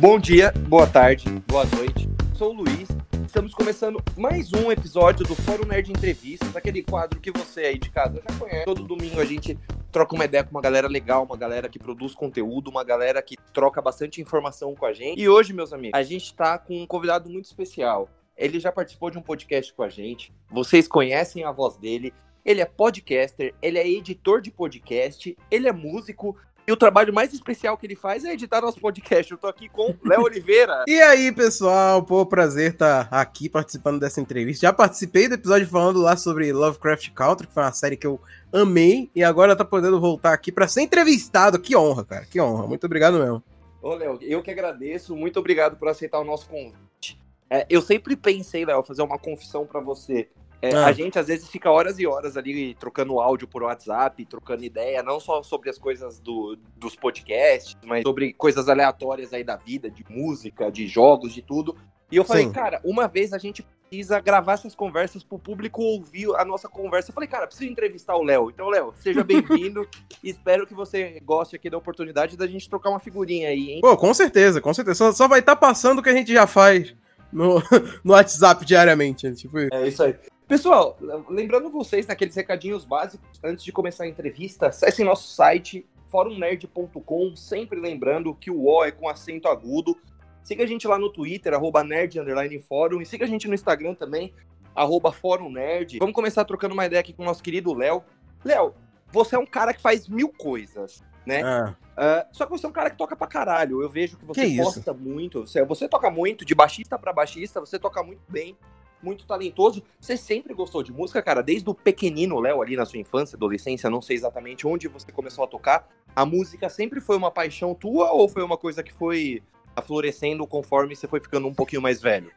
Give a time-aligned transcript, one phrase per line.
[0.00, 2.08] Bom dia, boa tarde, boa noite.
[2.36, 2.88] Sou o Luiz.
[3.26, 7.90] Estamos começando mais um episódio do Fórum Nerd Entrevistas, aquele quadro que você aí de
[7.90, 8.64] casa já conhece.
[8.64, 9.58] Todo domingo a gente
[9.90, 13.34] troca uma ideia com uma galera legal, uma galera que produz conteúdo, uma galera que
[13.52, 15.20] troca bastante informação com a gente.
[15.20, 18.08] E hoje, meus amigos, a gente tá com um convidado muito especial.
[18.36, 20.32] Ele já participou de um podcast com a gente.
[20.48, 22.14] Vocês conhecem a voz dele.
[22.44, 26.36] Ele é podcaster, ele é editor de podcast, ele é músico,
[26.68, 29.32] e o trabalho mais especial que ele faz é editar nosso podcast.
[29.32, 30.84] Eu tô aqui com Léo Oliveira.
[30.86, 32.02] e aí, pessoal?
[32.02, 34.66] Pô, prazer estar tá aqui participando dessa entrevista.
[34.66, 38.20] Já participei do episódio falando lá sobre Lovecraft Country, que foi uma série que eu
[38.52, 41.58] amei, e agora tá podendo voltar aqui para ser entrevistado.
[41.58, 42.66] Que honra, cara, que honra.
[42.66, 43.42] Muito obrigado mesmo.
[43.80, 45.16] Ô, Léo, eu que agradeço.
[45.16, 47.18] Muito obrigado por aceitar o nosso convite.
[47.48, 50.28] É, eu sempre pensei, Léo, fazer uma confissão para você.
[50.60, 50.86] É, ah.
[50.86, 55.02] A gente às vezes fica horas e horas ali trocando áudio por WhatsApp, trocando ideia,
[55.02, 59.88] não só sobre as coisas do, dos podcasts, mas sobre coisas aleatórias aí da vida,
[59.88, 61.76] de música, de jogos, de tudo.
[62.10, 62.52] E eu falei, Sim.
[62.52, 67.10] cara, uma vez a gente precisa gravar essas conversas pro público ouvir a nossa conversa.
[67.10, 68.50] Eu falei, cara, preciso entrevistar o Léo.
[68.50, 69.86] Então, Léo, seja bem-vindo.
[70.24, 73.80] Espero que você goste aqui da oportunidade da gente trocar uma figurinha aí, hein?
[73.82, 74.96] Pô, com certeza, com certeza.
[74.96, 76.94] Só, só vai estar tá passando o que a gente já faz
[77.30, 77.62] no,
[78.02, 79.30] no WhatsApp diariamente.
[79.34, 79.58] Tipo...
[79.58, 80.14] É isso aí.
[80.48, 80.96] Pessoal,
[81.28, 87.78] lembrando vocês naqueles recadinhos básicos, antes de começar a entrevista, acessem nosso site forumnerd.com, sempre
[87.78, 89.94] lembrando que o O é com acento agudo.
[90.42, 94.32] Siga a gente lá no Twitter, arroba nerd, e siga a gente no Instagram também,
[94.74, 95.98] arroba fórum nerd.
[95.98, 98.02] Vamos começar trocando uma ideia aqui com o nosso querido Léo.
[98.42, 98.72] Léo,
[99.12, 101.42] você é um cara que faz mil coisas, né?
[101.42, 101.74] Ah.
[101.92, 103.82] Uh, só que você é um cara que toca pra caralho.
[103.82, 105.40] Eu vejo que você que gosta muito.
[105.46, 108.56] Você, você toca muito, de baixista para baixista, você toca muito bem
[109.02, 109.82] muito talentoso.
[110.00, 111.42] Você sempre gostou de música, cara?
[111.42, 115.44] Desde o pequenino, Léo, ali na sua infância, adolescência, não sei exatamente onde você começou
[115.44, 115.88] a tocar.
[116.14, 119.42] A música sempre foi uma paixão tua ou foi uma coisa que foi
[119.76, 122.30] aflorescendo conforme você foi ficando um pouquinho mais velho?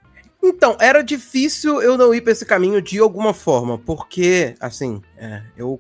[0.44, 5.44] Então, era difícil eu não ir para esse caminho de alguma forma, porque, assim, é,
[5.56, 5.80] eu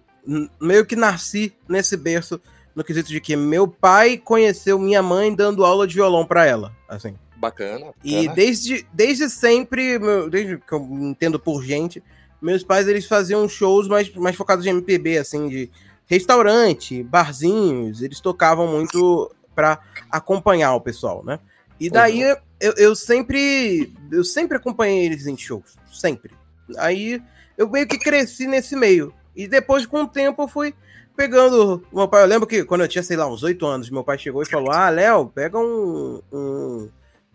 [0.59, 2.39] meio que nasci nesse berço
[2.75, 6.71] no quesito de que meu pai conheceu minha mãe dando aula de violão para ela,
[6.87, 7.15] assim.
[7.41, 7.93] Bacana, bacana.
[8.03, 9.97] E desde, desde sempre,
[10.29, 12.03] desde que eu entendo por gente,
[12.39, 15.69] meus pais eles faziam shows mais, mais focados em MPB, assim, de
[16.05, 19.79] restaurante, barzinhos, eles tocavam muito para
[20.11, 21.39] acompanhar o pessoal, né?
[21.79, 22.37] E daí uhum.
[22.59, 26.31] eu, eu sempre eu sempre acompanhei eles em shows, sempre.
[26.77, 27.19] Aí
[27.57, 29.11] eu meio que cresci nesse meio.
[29.35, 30.75] E depois, com o tempo, eu fui
[31.15, 31.83] pegando.
[31.91, 34.17] Meu pai, eu lembro que quando eu tinha, sei lá, uns oito anos, meu pai
[34.17, 36.89] chegou e falou: Ah, Léo, pega um, um,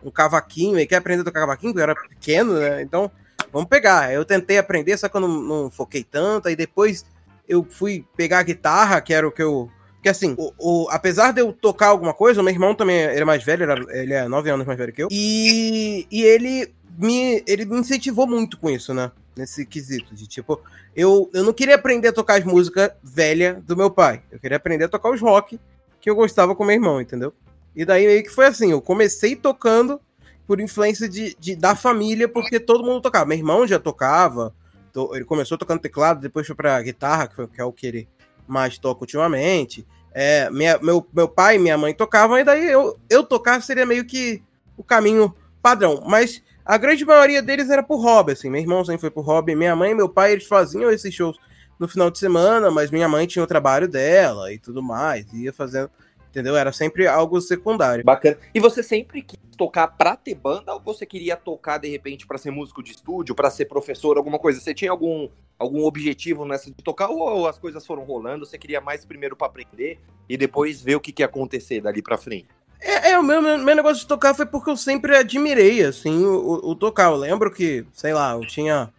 [0.07, 2.81] um cavaquinho, ele quer aprender a tocar cavaquinho, porque eu era pequeno, né?
[2.81, 3.11] Então,
[3.51, 4.13] vamos pegar.
[4.13, 7.05] Eu tentei aprender, só que eu não, não foquei tanto, aí depois
[7.47, 9.69] eu fui pegar a guitarra, que era o que eu.
[10.01, 13.25] Que assim, o, o, apesar de eu tocar alguma coisa, o meu irmão também era
[13.25, 15.07] mais velho, era, ele é nove anos mais velho que eu.
[15.11, 19.11] E, e ele, me, ele me incentivou muito com isso, né?
[19.35, 20.15] Nesse quesito.
[20.15, 20.61] De tipo,
[20.95, 24.21] eu, eu não queria aprender a tocar as músicas velhas do meu pai.
[24.31, 25.59] Eu queria aprender a tocar os rock
[25.99, 27.33] que eu gostava com meu irmão, entendeu?
[27.77, 30.01] E daí meio que foi assim, eu comecei tocando
[30.47, 33.27] por influência de, de, da família, porque todo mundo tocava.
[33.27, 34.51] Meu irmão já tocava,
[34.91, 37.85] to, ele começou tocando teclado, depois foi pra guitarra, que, foi, que é o que
[37.85, 38.09] ele
[38.47, 39.85] mais toca ultimamente.
[40.11, 43.85] É, minha, meu, meu pai e minha mãe tocavam, e daí eu, eu tocar seria
[43.85, 44.41] meio que
[44.75, 46.03] o caminho padrão.
[46.07, 48.49] Mas a grande maioria deles era por hobby, assim.
[48.49, 51.37] Meu irmão sempre foi por hobby, minha mãe e meu pai, eles faziam esses shows
[51.77, 55.53] no final de semana, mas minha mãe tinha o trabalho dela e tudo mais, ia
[55.53, 55.91] fazendo
[56.29, 56.55] entendeu?
[56.55, 58.03] Era sempre algo secundário.
[58.03, 58.37] Bacana.
[58.53, 62.37] E você sempre quis tocar pra ter banda ou você queria tocar de repente para
[62.37, 64.59] ser músico de estúdio, para ser professor, alguma coisa?
[64.59, 65.27] Você tinha algum
[65.57, 68.45] algum objetivo nessa de tocar ou as coisas foram rolando?
[68.45, 69.99] Você queria mais primeiro para aprender
[70.29, 72.47] e depois ver o que, que ia acontecer dali para frente?
[72.79, 76.69] É, é o meu, meu, negócio de tocar foi porque eu sempre admirei, assim, o,
[76.69, 77.05] o, tocar.
[77.05, 78.93] Eu lembro que, sei lá, eu tinha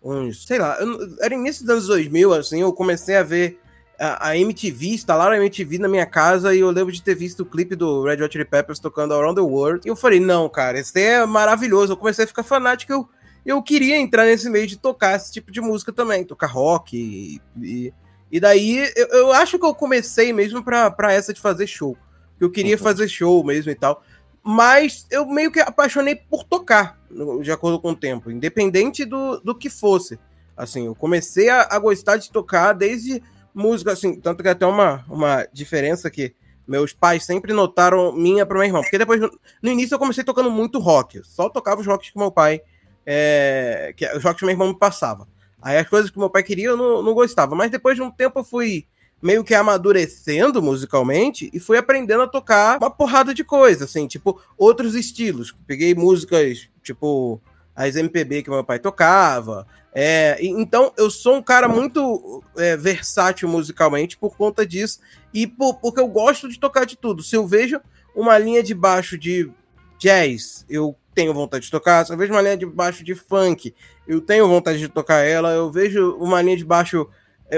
[0.00, 3.58] uns, sei lá, eu, era início dos anos 2000, assim, eu comecei a ver
[4.04, 7.40] a, a MTV, instalaram a MTV na minha casa e eu lembro de ter visto
[7.40, 9.80] o clipe do Red Hot Chili Peppers tocando Around the World.
[9.84, 11.92] E eu falei, não, cara, esse é maravilhoso.
[11.92, 13.08] Eu comecei a ficar fanático, eu,
[13.46, 17.40] eu queria entrar nesse meio de tocar esse tipo de música também, tocar rock e,
[17.62, 17.92] e,
[18.30, 21.96] e daí eu, eu, acho que eu comecei mesmo pra, pra essa de fazer show.
[22.38, 22.82] Eu queria uhum.
[22.82, 24.02] fazer show mesmo e tal.
[24.42, 27.00] Mas eu meio que apaixonei por tocar,
[27.40, 30.18] de acordo com o tempo, independente do, do que fosse.
[30.54, 33.22] Assim, eu comecei a, a gostar de tocar desde
[33.54, 36.34] música, assim, tanto que até uma, uma diferença que
[36.66, 38.82] meus pais sempre notaram minha para meu irmão.
[38.82, 41.20] Porque depois, no início, eu comecei tocando muito rock.
[41.24, 42.60] Só tocava os rocks que meu pai.
[43.06, 45.28] É, que, os rocks que meu irmão me passava.
[45.60, 47.54] Aí as coisas que meu pai queria eu não, não gostava.
[47.54, 48.86] Mas depois de um tempo eu fui
[49.22, 54.38] meio que amadurecendo musicalmente e fui aprendendo a tocar uma porrada de coisa, assim, tipo,
[54.58, 55.56] outros estilos.
[55.66, 57.40] Peguei músicas, tipo,
[57.74, 59.66] as MPB que meu pai tocava.
[59.94, 64.98] É, então, eu sou um cara muito é, versátil musicalmente por conta disso
[65.32, 67.22] e por, porque eu gosto de tocar de tudo.
[67.22, 67.80] Se eu vejo
[68.14, 69.50] uma linha de baixo de
[69.98, 72.04] jazz, eu tenho vontade de tocar.
[72.04, 73.72] Se eu vejo uma linha de baixo de funk,
[74.06, 75.52] eu tenho vontade de tocar ela.
[75.52, 77.08] Eu vejo uma linha de baixo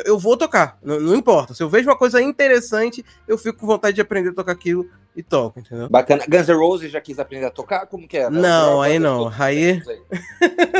[0.04, 1.54] eu, vou tocar, não, importa.
[1.54, 4.88] Se eu vejo uma coisa interessante, eu fico com vontade de aprender a tocar aquilo
[5.16, 5.88] e toco, entendeu?
[5.88, 6.22] Bacana.
[6.28, 7.86] Guns N' Roses já quis aprender a tocar?
[7.86, 8.28] Como que é?
[8.28, 9.32] Não, aí não.
[9.38, 9.82] Aí.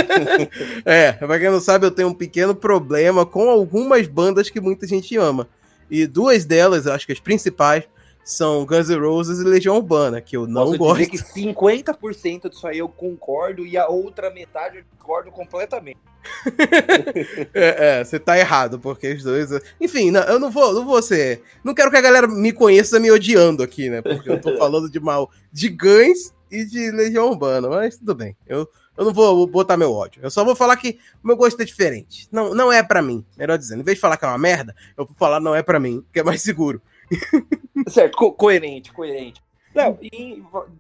[0.85, 4.87] é, pra quem não sabe, eu tenho um pequeno problema com algumas bandas que muita
[4.87, 5.49] gente ama.
[5.91, 7.85] E duas delas, acho que as principais,
[8.27, 11.11] são Guns N' Roses e Legião Urbana, que eu não Posso gosto.
[11.11, 15.97] Dizer que 50% disso aí eu concordo e a outra metade eu discordo completamente.
[17.55, 19.51] é, é, você tá errado, porque os dois.
[19.81, 21.41] Enfim, não, eu não vou, não vou ser.
[21.63, 24.03] Não quero que a galera me conheça me odiando aqui, né?
[24.03, 28.37] Porque eu tô falando de mal de Guns e de Legião Urbana, mas tudo bem.
[28.45, 30.21] Eu, eu não vou botar meu ódio.
[30.21, 32.27] Eu só vou falar que o meu gosto é diferente.
[32.33, 33.83] Não, não é para mim, melhor dizendo.
[33.83, 36.05] Em vez de falar que é uma merda, eu vou falar não é para mim,
[36.13, 36.83] que é mais seguro.
[37.89, 39.43] certo, co coerente, coerente.
[39.75, 39.99] Léo,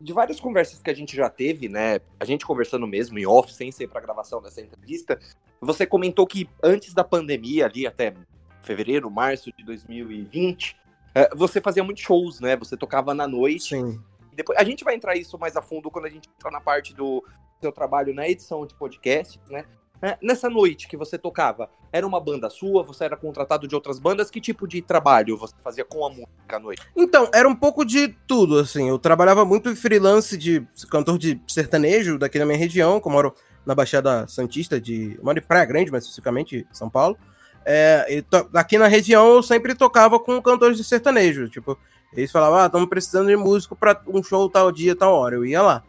[0.01, 2.01] de várias conversas que a gente já teve, né?
[2.19, 5.19] A gente conversando mesmo em off, sem ser para gravação dessa entrevista,
[5.61, 8.15] você comentou que antes da pandemia, ali até
[8.63, 10.77] fevereiro, março de 2020,
[11.15, 12.57] eh, você fazia muitos shows, né?
[12.57, 13.77] Você tocava na noite.
[13.77, 14.01] Sim.
[14.33, 16.95] Depois, a gente vai entrar isso mais a fundo quando a gente entrar na parte
[16.95, 17.23] do
[17.61, 19.65] seu trabalho na edição de podcast, né?
[20.03, 22.83] É, nessa noite que você tocava, era uma banda sua?
[22.83, 24.31] Você era contratado de outras bandas?
[24.31, 26.83] Que tipo de trabalho você fazia com a música à noite?
[26.95, 28.89] Então, era um pouco de tudo, assim.
[28.89, 33.13] Eu trabalhava muito em freelance de cantor de sertanejo daqui na minha região, que eu
[33.13, 33.35] moro
[33.65, 35.19] na Baixada Santista de.
[35.23, 37.17] Moro em Praia Grande, mais especificamente São Paulo.
[37.65, 38.23] É,
[38.55, 41.49] aqui na região eu sempre tocava com cantores de sertanejo.
[41.49, 41.77] Tipo,
[42.13, 45.35] eles falavam, ah, estamos precisando de músico para um show tal dia, tal hora.
[45.35, 45.83] Eu ia lá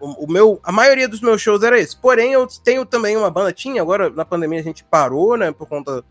[0.00, 1.96] o, meu, a maioria dos meus shows era esse.
[1.96, 5.66] Porém, eu tenho também uma banda, tinha, agora na pandemia a gente parou, né, por
[5.66, 6.04] conta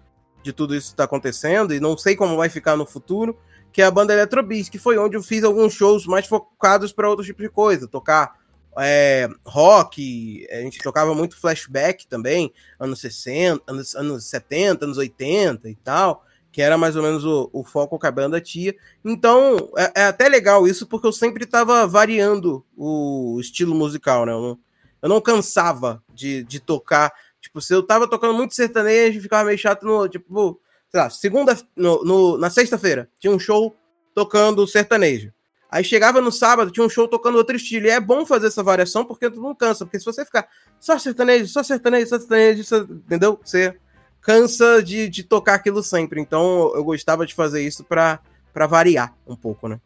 [0.44, 3.38] de tudo isso que tá acontecendo, e não sei como vai ficar no futuro,
[3.71, 7.09] que é a banda Electrobeats, que foi onde eu fiz alguns shows mais focados para
[7.09, 8.39] outro tipo de coisa, tocar
[8.79, 15.69] é, rock, a gente tocava muito flashback também, anos 60, anos, anos 70, anos 80
[15.69, 18.75] e tal que era mais ou menos o, o foco que a banda tinha.
[19.03, 24.33] Então, é, é até legal isso, porque eu sempre estava variando o estilo musical, né?
[24.33, 24.59] Eu não,
[25.01, 27.12] eu não cansava de, de tocar.
[27.39, 30.59] Tipo, se eu tava tocando muito sertanejo, ficava meio chato no, tipo,
[30.89, 33.75] sei lá, segunda, no, no na sexta-feira, tinha um show
[34.13, 35.33] tocando sertanejo.
[35.71, 37.88] Aí chegava no sábado, tinha um show tocando outro estilo.
[37.88, 39.86] E é bom fazer essa variação, porque tu não cansa.
[39.86, 40.45] Porque se você ficar
[40.77, 42.62] só sertanejo, só sertanejo, só sertanejo,
[43.06, 43.39] entendeu?
[43.42, 43.80] Você
[44.21, 46.21] cansa de, de tocar aquilo sempre.
[46.21, 48.19] Então eu gostava de fazer isso para
[48.68, 49.79] variar um pouco, né?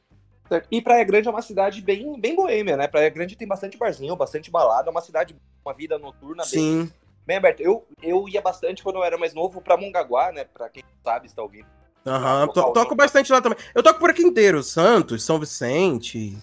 [0.70, 2.88] E Praia Grande é uma cidade bem, bem boêmia, né?
[2.88, 5.36] Praia Grande tem bastante barzinho, bastante balada, é uma cidade,
[5.66, 6.84] uma vida noturna Sim.
[6.84, 6.94] bem,
[7.26, 7.64] bem aberta.
[7.64, 10.44] Eu, eu ia bastante quando eu era mais novo pra Mongaguá, né?
[10.44, 11.66] Pra quem sabe, está ouvindo.
[12.06, 13.58] Aham, to toco bastante lá também.
[13.74, 16.38] Eu toco por aqui inteiro, Santos, São Vicente,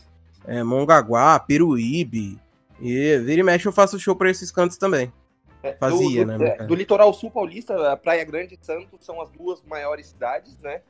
[0.44, 2.40] é, Mongaguá, Piruíbe.
[2.80, 5.12] E vira e mexe eu faço show pra esses cantos também.
[5.62, 6.56] É, Fazia, do, do, né?
[6.58, 10.82] É, do litoral sul paulista, Praia Grande e Santos são as duas maiores cidades, né?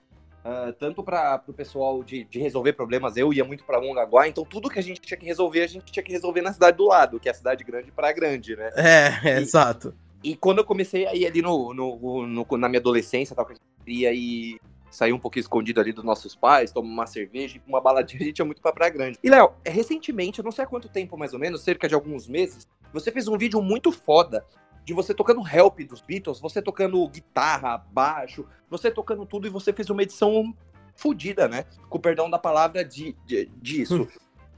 [0.44, 4.44] Uh, tanto para o pessoal de, de, resolver problemas, eu ia muito para Mongaguá, então
[4.44, 6.86] tudo que a gente tinha que resolver, a gente tinha que resolver na cidade do
[6.86, 8.70] lado, que é a cidade grande Praia Grande, né?
[8.74, 9.94] É, é e, exato.
[10.22, 13.52] E quando eu comecei a ir ali no, no, no, na minha adolescência, tal, que
[13.52, 14.60] a gente queria ir
[14.90, 18.38] sair um pouquinho escondido ali dos nossos pais, tomar uma cerveja, uma baladinha, a gente
[18.38, 19.18] ia muito pra Praia Grande.
[19.22, 22.28] E, Léo, recentemente, eu não sei há quanto tempo mais ou menos, cerca de alguns
[22.28, 24.44] meses, você fez um vídeo muito foda
[24.84, 29.72] de você tocando help dos Beatles, você tocando guitarra, baixo, você tocando tudo e você
[29.72, 30.54] fez uma edição
[30.94, 31.64] fodida, né?
[31.88, 34.02] Com perdão da palavra de, de disso.
[34.02, 34.08] Hum.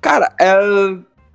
[0.00, 0.54] Cara, é,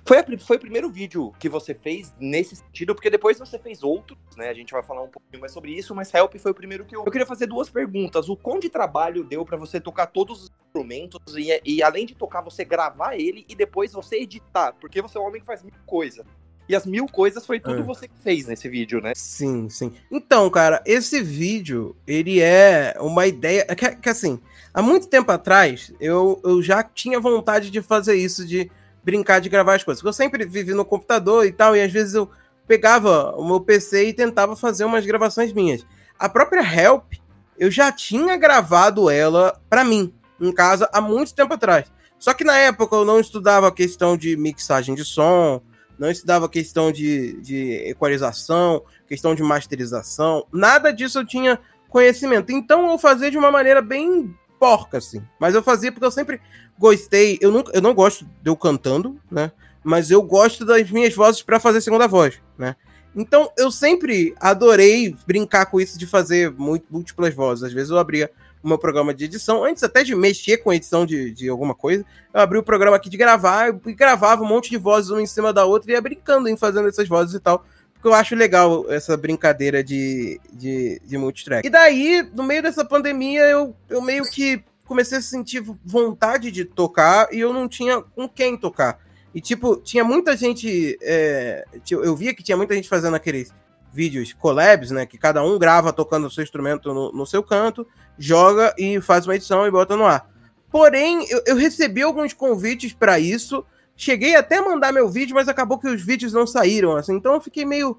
[0.04, 3.82] foi, a, foi o primeiro vídeo que você fez nesse sentido, porque depois você fez
[3.82, 4.48] outros, né?
[4.48, 6.96] A gente vai falar um pouquinho mais sobre isso, mas Help foi o primeiro que
[6.96, 7.04] eu.
[7.04, 8.28] Eu queria fazer duas perguntas.
[8.28, 12.14] O quão de trabalho deu para você tocar todos os instrumentos e, e, além de
[12.14, 14.72] tocar, você gravar ele e depois você editar?
[14.80, 16.24] Porque você é um homem que faz mil coisas.
[16.70, 17.82] E as mil coisas foi tudo é.
[17.82, 19.12] você que fez nesse vídeo, né?
[19.16, 19.92] Sim, sim.
[20.08, 23.64] Então, cara, esse vídeo, ele é uma ideia.
[23.74, 24.40] Que, que assim,
[24.72, 28.70] há muito tempo atrás, eu, eu já tinha vontade de fazer isso, de
[29.02, 30.00] brincar de gravar as coisas.
[30.00, 32.30] Porque eu sempre vivi no computador e tal, e às vezes eu
[32.68, 35.84] pegava o meu PC e tentava fazer umas gravações minhas.
[36.16, 37.14] A própria Help,
[37.58, 41.90] eu já tinha gravado ela para mim, em casa, há muito tempo atrás.
[42.16, 45.60] Só que na época eu não estudava a questão de mixagem de som,
[46.00, 52.50] não estudava questão de, de equalização, questão de masterização, nada disso eu tinha conhecimento.
[52.50, 55.22] Então eu fazia de uma maneira bem porca, assim.
[55.38, 56.40] Mas eu fazia porque eu sempre
[56.78, 57.38] gostei.
[57.42, 59.52] Eu, nunca, eu não gosto de eu cantando, né?
[59.84, 62.76] Mas eu gosto das minhas vozes para fazer segunda voz, né?
[63.14, 67.64] Então eu sempre adorei brincar com isso de fazer múltiplas vozes.
[67.64, 68.30] Às vezes eu abria
[68.62, 71.74] o meu programa de edição, antes até de mexer com a edição de, de alguma
[71.74, 75.22] coisa, eu abri o programa aqui de gravar e gravava um monte de vozes uma
[75.22, 77.64] em cima da outra e ia brincando em fazendo essas vozes e tal.
[77.94, 81.66] Porque eu acho legal essa brincadeira de, de, de multitrack.
[81.66, 86.64] E daí, no meio dessa pandemia, eu, eu meio que comecei a sentir vontade de
[86.64, 88.98] tocar e eu não tinha com quem tocar.
[89.34, 90.98] E, tipo, tinha muita gente.
[91.02, 93.52] É, eu via que tinha muita gente fazendo aqueles
[93.92, 95.06] vídeos collabs, né?
[95.06, 97.86] Que cada um grava tocando o seu instrumento no, no seu canto,
[98.18, 100.28] joga e faz uma edição e bota no ar.
[100.70, 103.64] Porém, eu, eu recebi alguns convites para isso,
[104.00, 107.14] Cheguei até a mandar meu vídeo, mas acabou que os vídeos não saíram, assim.
[107.14, 107.94] Então eu fiquei meio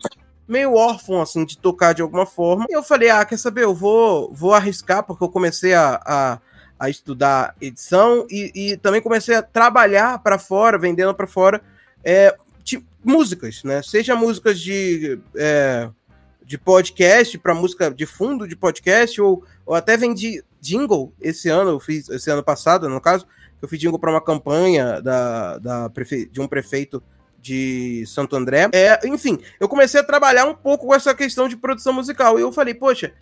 [0.48, 2.66] meio órfão, assim, de tocar de alguma forma.
[2.68, 6.40] E eu falei, ah, quer saber, eu vou, vou arriscar, porque eu comecei a, a,
[6.80, 11.62] a estudar edição e, e, também comecei a trabalhar para fora, vendendo para fora,
[12.04, 12.36] é,
[13.04, 13.82] músicas, né?
[13.82, 15.90] Seja músicas de, é,
[16.46, 21.72] de podcast, para música de fundo de podcast, ou, ou até vendi jingle esse ano,
[21.72, 23.26] eu fiz esse ano passado, no caso,
[23.62, 26.28] eu fiz jingle para uma campanha da, da prefe...
[26.28, 27.02] de um prefeito
[27.40, 28.70] de Santo André.
[28.72, 32.38] É, enfim, eu comecei a trabalhar um pouco com essa questão de produção musical.
[32.38, 33.14] E eu falei, poxa,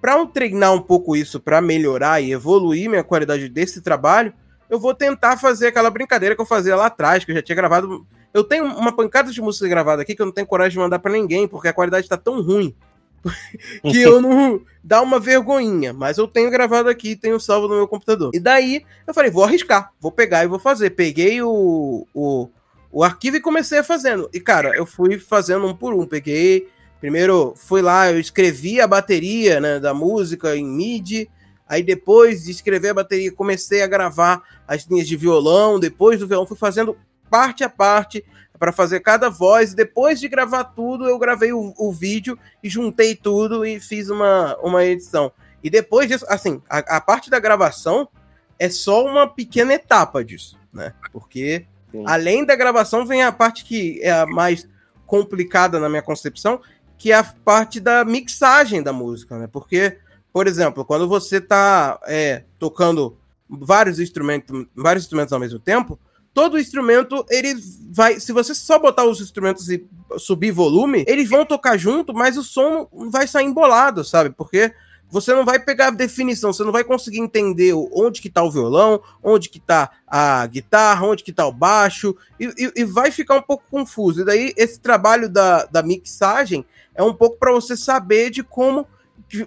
[0.00, 4.32] para treinar um pouco isso, para melhorar e evoluir minha qualidade desse trabalho,
[4.68, 7.56] eu vou tentar fazer aquela brincadeira que eu fazia lá atrás, que eu já tinha
[7.56, 8.06] gravado.
[8.32, 10.98] Eu tenho uma pancada de música gravada aqui que eu não tenho coragem de mandar
[10.98, 12.74] para ninguém, porque a qualidade está tão ruim
[13.82, 17.88] que eu não dá uma vergonhinha, mas eu tenho gravado aqui, tenho salvo no meu
[17.88, 18.30] computador.
[18.34, 20.90] E daí eu falei, vou arriscar, vou pegar e vou fazer.
[20.90, 22.48] Peguei o, o,
[22.90, 24.28] o arquivo e comecei a fazendo.
[24.32, 26.06] E cara, eu fui fazendo um por um.
[26.06, 26.68] Peguei,
[27.00, 31.28] primeiro fui lá, eu escrevi a bateria né, da música em MIDI.
[31.68, 35.78] Aí depois de escrever a bateria, comecei a gravar as linhas de violão.
[35.78, 36.96] Depois do violão, fui fazendo
[37.30, 38.24] parte a parte
[38.58, 39.74] para fazer cada voz.
[39.74, 44.56] Depois de gravar tudo, eu gravei o, o, vídeo e juntei tudo e fiz uma,
[44.62, 45.30] uma edição.
[45.62, 48.08] E depois disso, assim, a, a parte da gravação
[48.58, 50.94] é só uma pequena etapa disso, né?
[51.12, 52.04] Porque Sim.
[52.06, 54.68] além da gravação vem a parte que é a mais
[55.06, 56.60] complicada na minha concepção,
[56.98, 59.46] que é a parte da mixagem da música, né?
[59.46, 59.98] Porque,
[60.32, 63.16] por exemplo, quando você está é, tocando
[63.48, 65.98] vários instrumentos, vários instrumentos ao mesmo tempo,
[66.36, 67.54] todo instrumento, ele
[67.90, 68.20] vai.
[68.20, 69.86] Se você só botar os instrumentos e
[70.18, 74.30] subir volume, eles vão tocar junto, mas o som vai sair embolado, sabe?
[74.30, 74.74] Porque
[75.08, 78.50] você não vai pegar a definição, você não vai conseguir entender onde que tá o
[78.50, 83.10] violão, onde que tá a guitarra, onde que tá o baixo, e, e, e vai
[83.10, 84.20] ficar um pouco confuso.
[84.20, 88.86] E daí, esse trabalho da, da mixagem é um pouco para você saber de como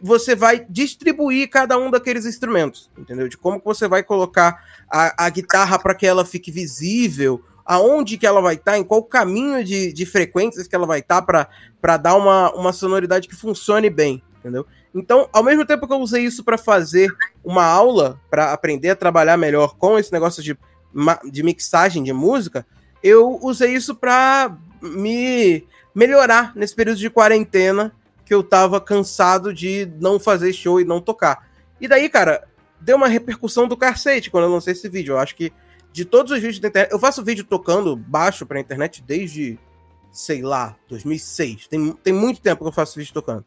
[0.01, 3.27] você vai distribuir cada um daqueles instrumentos, entendeu?
[3.27, 8.17] De como que você vai colocar a, a guitarra para que ela fique visível, aonde
[8.17, 11.21] que ela vai estar, tá, em qual caminho de, de frequências que ela vai estar
[11.21, 11.47] tá
[11.79, 14.65] para dar uma, uma sonoridade que funcione bem, entendeu?
[14.93, 18.95] Então, ao mesmo tempo que eu usei isso para fazer uma aula, para aprender a
[18.95, 20.57] trabalhar melhor com esse negócio de,
[21.31, 22.65] de mixagem de música,
[23.03, 27.93] eu usei isso para me melhorar nesse período de quarentena
[28.29, 31.49] que eu tava cansado de não fazer show e não tocar.
[31.81, 32.47] E daí, cara,
[32.79, 35.13] deu uma repercussão do cacete quando eu lancei esse vídeo.
[35.13, 35.51] Eu acho que
[35.91, 36.91] de todos os vídeos da internet.
[36.91, 39.57] Eu faço vídeo tocando baixo pra internet desde,
[40.11, 41.69] sei lá, 2006.
[41.69, 43.43] Tem, tem muito tempo que eu faço vídeo tocando.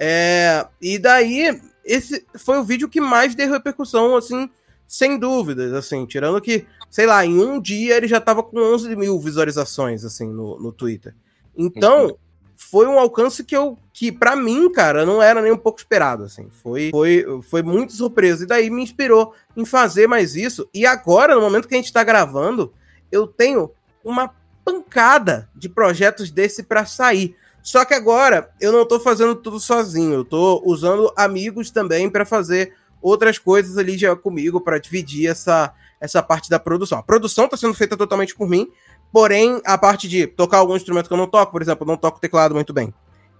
[0.00, 4.50] É, e daí, esse foi o vídeo que mais deu repercussão, assim,
[4.84, 8.96] sem dúvidas, assim, tirando que, sei lá, em um dia ele já tava com 11
[8.96, 11.14] mil visualizações, assim, no, no Twitter.
[11.56, 12.23] Então, uhum
[12.70, 16.24] foi um alcance que eu que para mim, cara, não era nem um pouco esperado,
[16.24, 16.48] assim.
[16.62, 20.68] Foi foi foi muito surpresa e daí me inspirou em fazer mais isso.
[20.72, 22.72] E agora, no momento que a gente tá gravando,
[23.12, 23.70] eu tenho
[24.02, 27.36] uma pancada de projetos desse para sair.
[27.62, 32.24] Só que agora eu não tô fazendo tudo sozinho, eu tô usando amigos também para
[32.24, 36.98] fazer outras coisas ali já comigo para dividir essa essa parte da produção.
[36.98, 38.70] A produção tá sendo feita totalmente por mim,
[39.14, 41.96] Porém, a parte de tocar algum instrumento que eu não toco, por exemplo, eu não
[41.96, 42.92] toco teclado muito bem.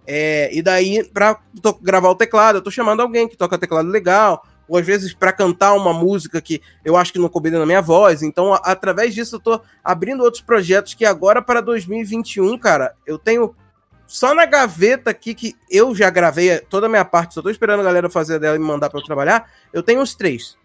[0.07, 1.37] É, e daí, pra
[1.83, 5.33] gravar o teclado, eu tô chamando alguém que toca teclado legal, ou às vezes para
[5.33, 8.23] cantar uma música que eu acho que não combina na minha voz.
[8.23, 13.52] Então, através disso, eu tô abrindo outros projetos que agora para 2021, cara, eu tenho
[14.07, 17.81] só na gaveta aqui que eu já gravei toda a minha parte, só tô esperando
[17.81, 19.50] a galera fazer dela e me mandar para eu trabalhar.
[19.73, 20.57] Eu tenho os três.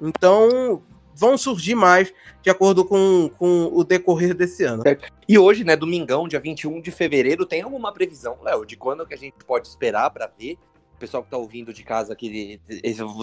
[0.00, 0.82] Então,
[1.16, 4.82] vão surgir mais de acordo com, com o decorrer desse ano.
[5.26, 9.14] E hoje, né, domingão, dia 21 de fevereiro, tem alguma previsão, Léo, de quando que
[9.14, 10.58] a gente pode esperar para ver
[10.96, 12.60] pessoal que tá ouvindo de casa que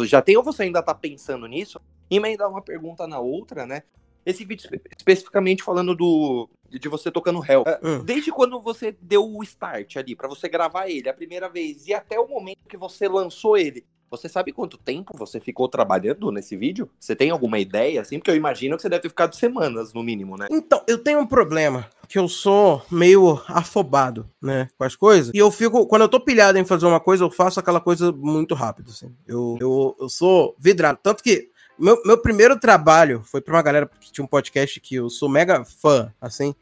[0.05, 3.83] já tem ou você ainda tá pensando nisso, emendar uma pergunta na outra, né?
[4.25, 7.63] Esse vídeo especificamente falando do de você tocando réu.
[7.83, 8.03] Hum.
[8.03, 11.93] Desde quando você deu o start ali para você gravar ele a primeira vez e
[11.93, 13.85] até o momento que você lançou ele,
[14.17, 16.87] você sabe quanto tempo você ficou trabalhando nesse vídeo?
[16.99, 18.19] Você tem alguma ideia, assim?
[18.19, 20.47] Porque eu imagino que você deve ter ficado semanas, no mínimo, né?
[20.51, 25.31] Então, eu tenho um problema, que eu sou meio afobado, né, com as coisas.
[25.33, 28.11] E eu fico, quando eu tô pilhado em fazer uma coisa, eu faço aquela coisa
[28.11, 29.11] muito rápido, assim.
[29.27, 30.99] Eu, eu, eu sou vidrado.
[31.01, 34.93] Tanto que meu, meu primeiro trabalho foi pra uma galera que tinha um podcast que
[34.95, 36.53] eu sou mega fã, assim,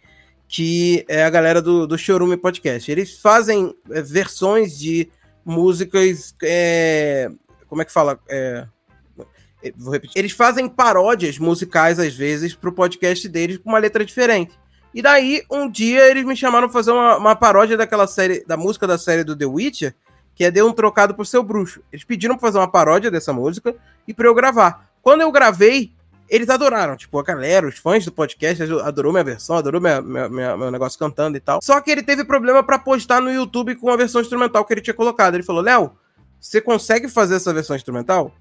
[0.47, 2.89] que é a galera do, do Chorume Podcast.
[2.89, 5.09] Eles fazem é, versões de
[5.45, 6.35] músicas.
[6.43, 7.29] É,
[7.67, 8.19] como é que fala?
[8.29, 8.67] É,
[9.63, 10.17] é, vou repetir.
[10.17, 14.59] Eles fazem paródias musicais, às vezes, pro podcast deles com uma letra diferente.
[14.93, 18.57] E daí, um dia, eles me chamaram pra fazer uma, uma paródia daquela série, da
[18.57, 19.95] música da série do The Witcher,
[20.35, 21.81] que é Deu um Trocado pro Seu Bruxo.
[21.91, 23.75] Eles pediram pra fazer uma paródia dessa música
[24.07, 24.89] e pra eu gravar.
[25.01, 25.93] Quando eu gravei,
[26.31, 26.95] eles adoraram.
[26.95, 30.71] Tipo, a galera, os fãs do podcast adorou minha versão, adorou minha, minha, minha, meu
[30.71, 31.61] negócio cantando e tal.
[31.61, 34.79] Só que ele teve problema para postar no YouTube com a versão instrumental que ele
[34.79, 35.35] tinha colocado.
[35.35, 35.91] Ele falou: Léo,
[36.39, 38.31] você consegue fazer essa versão instrumental?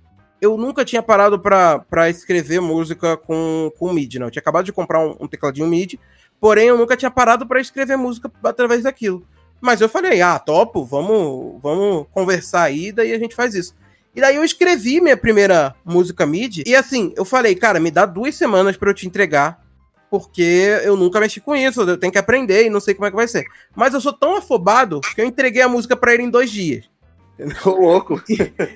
[0.41, 4.29] Eu nunca tinha parado para escrever música com, com MIDI, não.
[4.29, 5.99] Eu tinha acabado de comprar um, um tecladinho MIDI,
[6.41, 9.27] porém eu nunca tinha parado para escrever música através daquilo.
[9.61, 13.75] Mas eu falei, ah, topo, vamos, vamos conversar aí, daí a gente faz isso.
[14.15, 16.65] E daí eu escrevi minha primeira música MIDI.
[16.67, 19.65] E assim, eu falei, cara, me dá duas semanas para eu te entregar.
[20.11, 23.11] Porque eu nunca mexi com isso, eu tenho que aprender e não sei como é
[23.11, 23.45] que vai ser.
[23.77, 26.91] Mas eu sou tão afobado que eu entreguei a música para ele em dois dias.
[27.63, 28.21] Tô louco.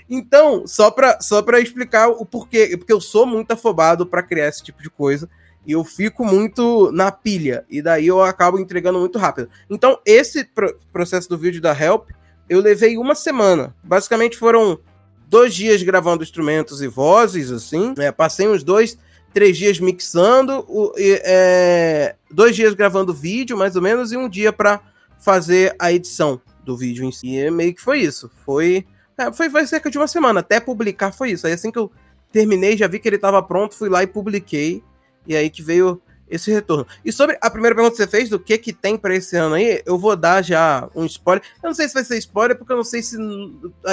[0.08, 2.76] então, só pra, só pra explicar o porquê.
[2.76, 5.28] Porque eu sou muito afobado para criar esse tipo de coisa.
[5.66, 7.64] E eu fico muito na pilha.
[7.68, 9.48] E daí eu acabo entregando muito rápido.
[9.68, 10.48] Então, esse
[10.92, 12.10] processo do vídeo da Help,
[12.48, 13.74] eu levei uma semana.
[13.82, 14.78] Basicamente foram
[15.28, 17.94] dois dias gravando instrumentos e vozes, assim.
[17.96, 18.12] Né?
[18.12, 18.98] Passei uns dois,
[19.32, 24.28] três dias mixando, o, e, é, dois dias gravando vídeo, mais ou menos, e um
[24.28, 24.80] dia para
[25.18, 27.28] fazer a edição do vídeo em si.
[27.28, 28.30] E meio que foi isso.
[28.44, 30.40] Foi, é, foi, foi cerca de uma semana.
[30.40, 31.46] Até publicar foi isso.
[31.46, 31.90] Aí assim que eu
[32.32, 34.82] terminei, já vi que ele estava pronto, fui lá e publiquei.
[35.26, 36.86] E aí que veio esse retorno.
[37.04, 39.54] E sobre a primeira pergunta que você fez, do que que tem para esse ano
[39.54, 41.42] aí, eu vou dar já um spoiler.
[41.62, 43.16] Eu não sei se vai ser spoiler, porque eu não sei se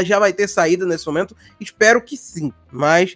[0.03, 1.35] já vai ter saída nesse momento.
[1.59, 3.15] Espero que sim, mas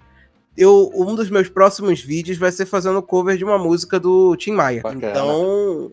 [0.57, 4.51] eu, um dos meus próximos vídeos vai ser fazendo cover de uma música do Tim
[4.51, 4.81] Maia.
[4.81, 5.11] Bacana.
[5.11, 5.91] Então,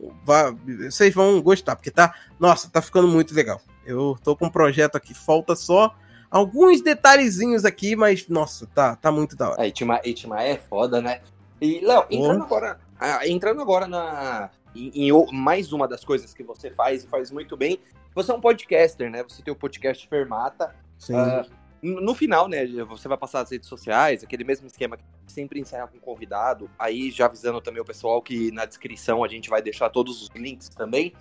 [0.88, 3.60] vocês vão gostar, porque tá, nossa, tá ficando muito legal.
[3.84, 5.94] Eu tô com um projeto aqui, falta só
[6.30, 9.66] alguns detalhezinhos aqui, mas nossa, tá, tá muito da hora.
[9.66, 11.20] É, Tim Maia é foda, né?
[11.60, 16.42] E, Léo, entrando agora ah, entrando agora na em, em, mais uma das coisas que
[16.42, 17.78] você faz e faz muito bem,
[18.14, 19.22] você é um podcaster, né?
[19.22, 20.74] Você tem o podcast Fermata.
[20.98, 21.14] Sim.
[21.14, 25.58] Uh, no final, né, você vai passar as redes sociais, aquele mesmo esquema que sempre
[25.58, 26.70] encerra com convidado.
[26.78, 30.28] Aí já avisando também o pessoal que na descrição a gente vai deixar todos os
[30.28, 31.12] links também.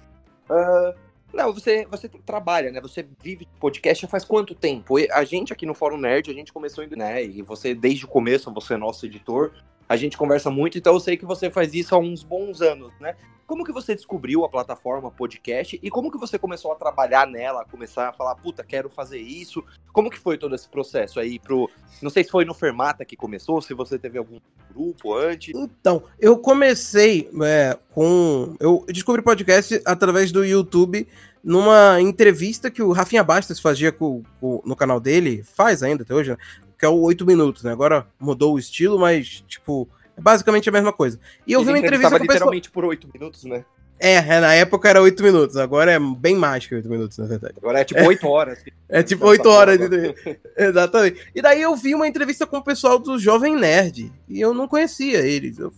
[0.48, 0.96] Uh,
[1.34, 2.80] não, você, você trabalha, né?
[2.80, 4.98] Você vive podcast faz quanto tempo?
[5.12, 7.24] A gente aqui no Fórum Nerd, a gente começou, né?
[7.24, 9.52] E você, desde o começo, você é nosso editor
[9.92, 12.94] a gente conversa muito, então eu sei que você faz isso há uns bons anos,
[12.98, 13.14] né?
[13.46, 17.66] Como que você descobriu a plataforma podcast e como que você começou a trabalhar nela,
[17.66, 19.62] começar a falar, puta, quero fazer isso?
[19.92, 21.70] Como que foi todo esse processo aí pro...
[22.02, 24.40] Não sei se foi no Fermata que começou, se você teve algum
[24.74, 25.54] grupo antes.
[25.54, 28.56] Então, eu comecei é, com...
[28.62, 31.06] Eu descobri podcast através do YouTube
[31.44, 36.14] numa entrevista que o Rafinha Bastos fazia com, com, no canal dele, faz ainda até
[36.14, 36.38] hoje, né?
[36.82, 37.72] Que é o 8 minutos, né?
[37.72, 41.20] Agora mudou o estilo, mas, tipo, é basicamente a mesma coisa.
[41.46, 42.82] E eu vi uma entrevista com literalmente pessoa...
[42.82, 43.64] por 8 minutos, né?
[44.00, 47.28] É, é, na época era 8 minutos, agora é bem mais que 8 minutos, na
[47.28, 47.54] verdade.
[47.56, 48.64] Agora é tipo 8 horas.
[48.90, 49.78] É, tipo 8 horas.
[49.78, 50.16] De...
[50.58, 51.22] Exatamente.
[51.36, 54.68] E daí eu vi uma entrevista com o pessoal do Jovem Nerd, e eu não
[54.68, 55.60] conhecia eles.
[55.60, 55.72] Eu...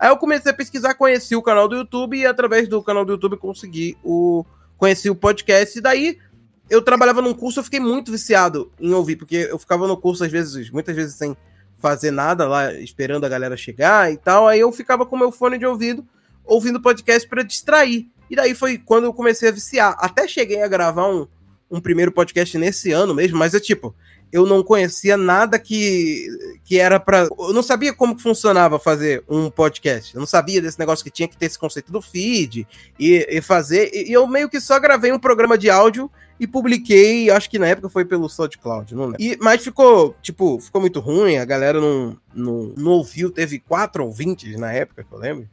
[0.00, 3.12] Aí eu comecei a pesquisar, conheci o canal do YouTube, e através do canal do
[3.12, 4.44] YouTube consegui o...
[4.76, 6.18] conheci o podcast, e daí
[6.70, 10.24] eu trabalhava num curso, eu fiquei muito viciado em ouvir, porque eu ficava no curso,
[10.24, 11.36] às vezes, muitas vezes sem
[11.80, 14.46] fazer nada lá, esperando a galera chegar e tal.
[14.46, 16.06] Aí eu ficava com meu fone de ouvido,
[16.44, 18.08] ouvindo podcast para distrair.
[18.30, 19.96] E daí foi quando eu comecei a viciar.
[19.98, 21.26] Até cheguei a gravar um,
[21.68, 23.94] um primeiro podcast nesse ano mesmo, mas é tipo,
[24.32, 26.28] eu não conhecia nada que,
[26.64, 27.28] que era para.
[27.38, 30.14] Eu não sabia como funcionava fazer um podcast.
[30.14, 32.66] Eu não sabia desse negócio que tinha que ter esse conceito do feed
[32.98, 33.90] e, e fazer.
[33.92, 37.66] E eu meio que só gravei um programa de áudio e publiquei, acho que na
[37.66, 39.22] época foi pelo SoundCloud, não lembro.
[39.22, 44.06] E, mas ficou, tipo, ficou muito ruim, a galera não, não, não ouviu, teve quatro
[44.06, 45.46] ouvintes na época, que eu lembro.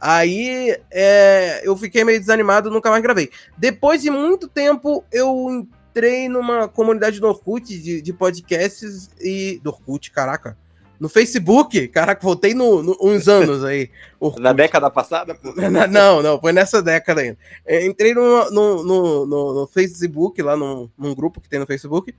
[0.00, 3.28] Aí é, eu fiquei meio desanimado, nunca mais gravei.
[3.58, 9.60] Depois de muito tempo, eu entrei numa comunidade do Orkut de, de podcasts e.
[9.62, 10.56] Do Orkut, caraca.
[10.98, 13.90] No Facebook, caraca, voltei no, no, uns anos aí.
[14.18, 14.42] Orkut.
[14.42, 15.36] Na década passada?
[15.90, 17.38] não, não, foi nessa década ainda.
[17.66, 22.14] É, entrei no, no, no, no, Facebook, lá num, num grupo que tem no Facebook,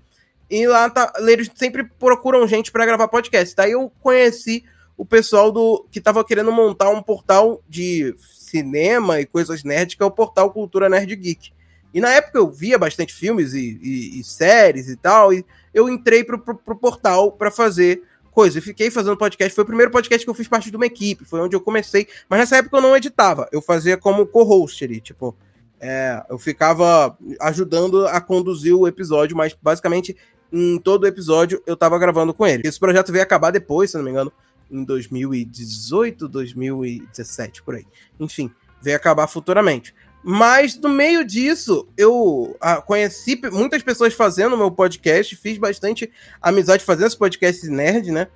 [0.49, 3.55] e lá tá, eles sempre procuram gente para gravar podcast.
[3.55, 4.65] Daí eu conheci
[4.97, 10.03] o pessoal do que tava querendo montar um portal de cinema e coisas nerd, que
[10.03, 11.53] é o portal Cultura Nerd Geek.
[11.93, 15.89] E na época eu via bastante filmes e, e, e séries e tal, e eu
[15.89, 18.57] entrei pro, pro, pro portal para fazer coisa.
[18.57, 21.25] Eu fiquei fazendo podcast, foi o primeiro podcast que eu fiz parte de uma equipe,
[21.25, 25.01] foi onde eu comecei, mas nessa época eu não editava, eu fazia como co-host ali,
[25.01, 25.35] tipo,
[25.79, 30.15] é, eu ficava ajudando a conduzir o episódio, mas basicamente
[30.51, 32.67] em todo episódio eu tava gravando com ele.
[32.67, 34.31] Esse projeto veio acabar depois, se não me engano,
[34.69, 37.85] em 2018, 2017, por aí.
[38.19, 38.51] Enfim,
[38.81, 39.93] veio acabar futuramente.
[40.23, 46.83] Mas no meio disso, eu ah, conheci muitas pessoas fazendo meu podcast, fiz bastante amizade
[46.83, 48.27] fazendo esse podcast nerd, né?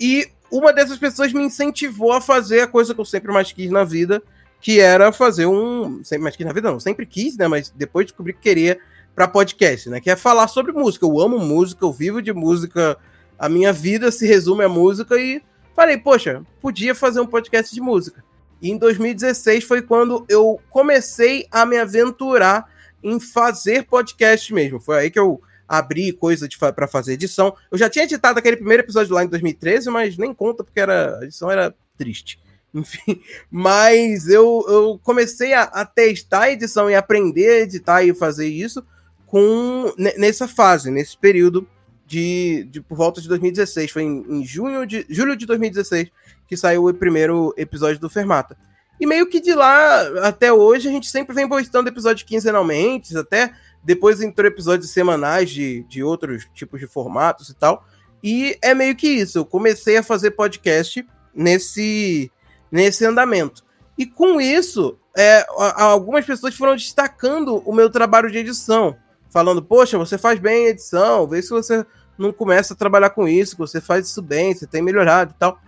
[0.00, 3.70] E uma dessas pessoas me incentivou a fazer a coisa que eu sempre mais quis
[3.70, 4.22] na vida,
[4.60, 6.02] que era fazer um.
[6.02, 7.46] Sempre mais quis na vida, não, sempre quis, né?
[7.46, 8.78] Mas depois descobri que queria
[9.14, 10.00] para podcast, né?
[10.00, 11.04] Que é falar sobre música.
[11.04, 12.96] Eu amo música, eu vivo de música,
[13.38, 15.42] a minha vida se resume a música e
[15.74, 18.24] Falei, poxa, podia fazer um podcast de música.
[18.64, 22.66] E em 2016 foi quando eu comecei a me aventurar
[23.02, 24.80] em fazer podcast mesmo.
[24.80, 27.54] Foi aí que eu abri coisa para fazer edição.
[27.70, 31.18] Eu já tinha editado aquele primeiro episódio lá em 2013, mas nem conta porque era,
[31.18, 32.40] a edição era triste.
[32.72, 38.14] Enfim, mas eu, eu comecei a, a testar a edição e aprender a editar e
[38.14, 38.82] fazer isso
[39.26, 41.68] com nessa fase, nesse período
[42.06, 43.90] de, de, por volta de 2016.
[43.90, 46.10] Foi em, em, junho de, julho de 2016
[46.46, 48.56] que saiu o primeiro episódio do Fermata.
[49.00, 53.52] E meio que de lá até hoje a gente sempre vem postando episódios quinzenalmente, até
[53.82, 57.84] depois entrou episódios semanais de, de outros tipos de formatos e tal.
[58.22, 59.38] E é meio que isso.
[59.38, 62.30] Eu comecei a fazer podcast nesse,
[62.70, 63.62] nesse andamento.
[63.98, 65.44] E com isso, é,
[65.76, 68.96] algumas pessoas foram destacando o meu trabalho de edição
[69.34, 71.84] falando, poxa, você faz bem edição, vê se você
[72.16, 75.38] não começa a trabalhar com isso, que você faz isso bem, você tem melhorado e
[75.38, 75.58] tal.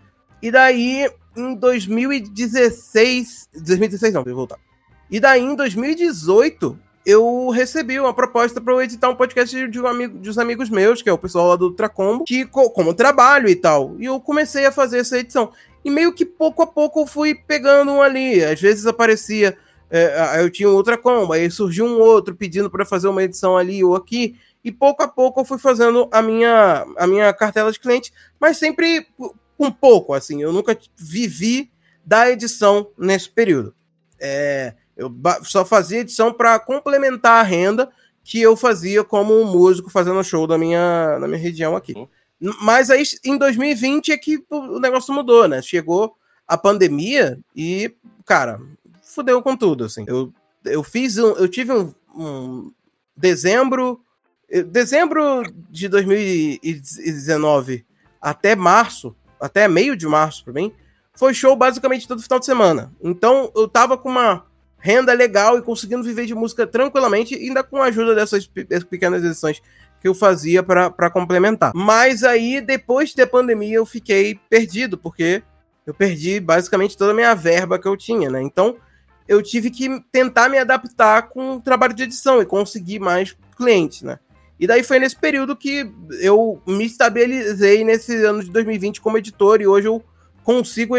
[0.42, 3.48] E daí, em 2016.
[3.54, 4.58] 2016 não, vou voltar.
[5.10, 9.86] E daí, em 2018, eu recebi uma proposta para eu editar um podcast de, um
[9.86, 13.48] amigo, de uns amigos meus, que é o pessoal lá do Tracombo, que como trabalho
[13.48, 13.94] e tal.
[13.98, 15.52] E eu comecei a fazer essa edição.
[15.84, 18.42] E meio que pouco a pouco eu fui pegando um ali.
[18.44, 19.56] Às vezes aparecia
[19.90, 23.84] é, eu tinha outra combo, aí surgiu um outro pedindo para fazer uma edição ali
[23.84, 27.78] ou aqui, e pouco a pouco eu fui fazendo a minha, a minha cartela de
[27.78, 29.06] cliente, mas sempre
[29.56, 31.70] com pouco, assim, eu nunca vivi
[32.04, 33.74] da edição nesse período.
[34.18, 37.90] É, eu só fazia edição para complementar a renda
[38.22, 41.94] que eu fazia como músico fazendo show da minha, na minha região aqui.
[41.94, 42.08] Uhum.
[42.60, 45.62] Mas aí em 2020 é que o negócio mudou, né?
[45.62, 46.16] Chegou
[46.46, 48.60] a pandemia e, cara,
[49.02, 50.04] fudeu com tudo, assim.
[50.06, 50.32] Eu,
[50.64, 51.30] eu fiz um.
[51.32, 52.72] Eu tive um, um
[53.16, 54.00] dezembro.
[54.68, 57.84] Dezembro de 2019
[58.20, 59.16] até março,
[59.46, 60.72] até meio de março para mim,
[61.14, 62.92] foi show basicamente todo final de semana.
[63.02, 64.44] Então eu tava com uma
[64.78, 68.46] renda legal e conseguindo viver de música tranquilamente, ainda com a ajuda dessas
[68.88, 69.60] pequenas edições
[70.00, 71.72] que eu fazia para complementar.
[71.74, 75.42] Mas aí, depois da pandemia, eu fiquei perdido, porque
[75.86, 78.42] eu perdi basicamente toda a minha verba que eu tinha, né?
[78.42, 78.76] Então,
[79.26, 84.02] eu tive que tentar me adaptar com o trabalho de edição e conseguir mais clientes,
[84.02, 84.18] né?
[84.58, 85.90] E daí foi nesse período que
[86.20, 90.02] eu me estabilizei nesse ano de 2020 como editor e hoje eu
[90.42, 90.94] consigo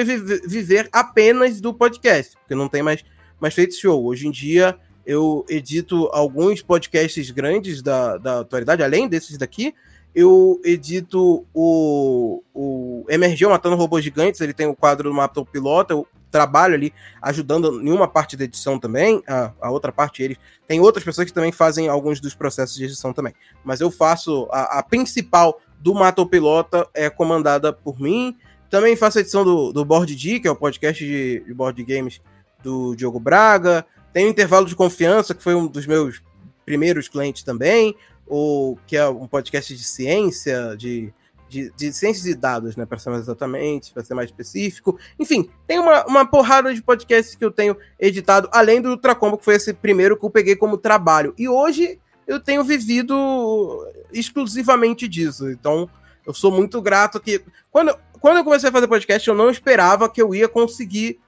[0.46, 3.04] viver apenas do podcast, porque não tem mais,
[3.40, 4.06] mais feito show.
[4.06, 9.74] Hoje em dia eu edito alguns podcasts grandes da, da atualidade, além desses daqui.
[10.14, 15.96] Eu edito o, o MRG, Matando Robôs Gigantes, ele tem o quadro do Mapa Pilota,
[16.38, 20.38] trabalho ali ajudando em uma parte da edição também, a, a outra parte eles.
[20.68, 23.34] Tem outras pessoas que também fazem alguns dos processos de edição também.
[23.64, 28.38] Mas eu faço a, a principal do Mato Pilota é comandada por mim.
[28.70, 31.84] Também faço a edição do, do Board D, que é o podcast de, de board
[31.84, 32.22] games
[32.64, 33.84] do Diogo Braga.
[34.14, 36.22] Tem o Intervalo de Confiança, que foi um dos meus
[36.66, 37.96] primeiros clientes também,
[38.28, 41.12] ou que é um podcast de ciência, de
[41.50, 42.86] de, de ciências de dados, né?
[42.86, 44.98] Para ser mais exatamente, para ser mais específico.
[45.20, 49.46] Enfim, tem uma, uma porrada de podcasts que eu tenho editado, além do Ultracombo, que
[49.46, 51.34] foi esse primeiro que eu peguei como trabalho.
[51.38, 55.50] E hoje eu tenho vivido exclusivamente disso.
[55.50, 55.90] Então,
[56.26, 57.42] eu sou muito grato que.
[57.72, 61.20] Quando, quando eu comecei a fazer podcast, eu não esperava que eu ia conseguir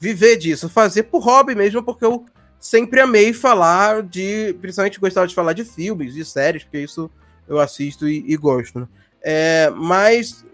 [0.00, 0.68] viver disso.
[0.68, 2.26] Fazer por hobby mesmo, porque eu
[2.58, 4.54] sempre amei falar de.
[4.60, 7.08] Principalmente gostava de falar de filmes, de séries, porque isso
[7.46, 8.80] eu assisto e, e gosto.
[8.80, 8.88] Né?
[9.22, 10.44] É, mas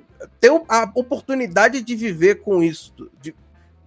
[0.40, 3.34] ter a oportunidade de viver com isso, de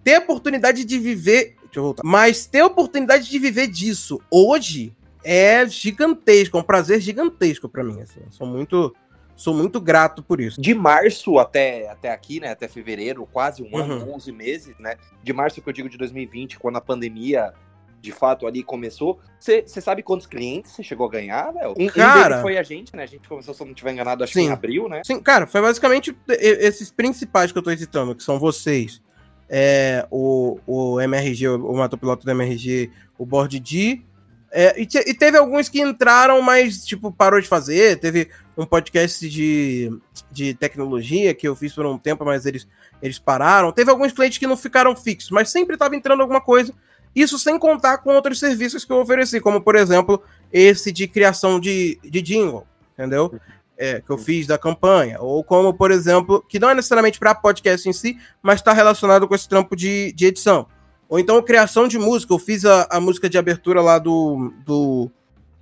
[0.04, 1.56] ter a oportunidade de viver.
[1.64, 2.02] Deixa eu voltar.
[2.04, 4.92] Mas ter a oportunidade de viver disso hoje
[5.24, 8.00] é gigantesco, é um prazer gigantesco para mim.
[8.00, 8.20] Assim.
[8.30, 8.94] sou muito.
[9.36, 10.60] Sou muito grato por isso.
[10.60, 12.50] De março até, até aqui, né?
[12.50, 14.14] Até fevereiro, quase um ano, uhum.
[14.16, 14.96] 11 meses, né?
[15.22, 17.54] De março que eu digo de 2020, quando a pandemia
[18.00, 19.18] de fato ali começou.
[19.38, 21.74] Você sabe quantos clientes você chegou a ganhar, Léo?
[21.78, 23.02] Um, cara, um foi a gente, né?
[23.02, 25.02] A gente começou, se eu não estiver enganado, acho sim, que em abril, né?
[25.04, 29.02] Sim, cara, foi basicamente esses principais que eu tô citando, que são vocês,
[29.48, 34.02] é, o, o MRG, o, o Matopiloto do MRG, o Board D.
[34.50, 37.98] É, e, te, e, teve alguns que entraram, mas, tipo, parou de fazer.
[37.98, 39.90] Teve um podcast de,
[40.30, 42.66] de tecnologia que eu fiz por um tempo, mas eles,
[43.02, 43.72] eles pararam.
[43.72, 46.74] Teve alguns clientes que não ficaram fixos, mas sempre tava entrando alguma coisa.
[47.14, 51.60] Isso sem contar com outros serviços que eu ofereci, como por exemplo esse de criação
[51.60, 53.38] de, de jingle, entendeu?
[53.76, 55.20] É, que eu fiz da campanha.
[55.20, 59.28] Ou como, por exemplo, que não é necessariamente para podcast em si, mas está relacionado
[59.28, 60.66] com esse trampo de, de edição.
[61.08, 62.34] Ou então criação de música.
[62.34, 64.52] Eu fiz a, a música de abertura lá do.
[64.64, 65.10] do.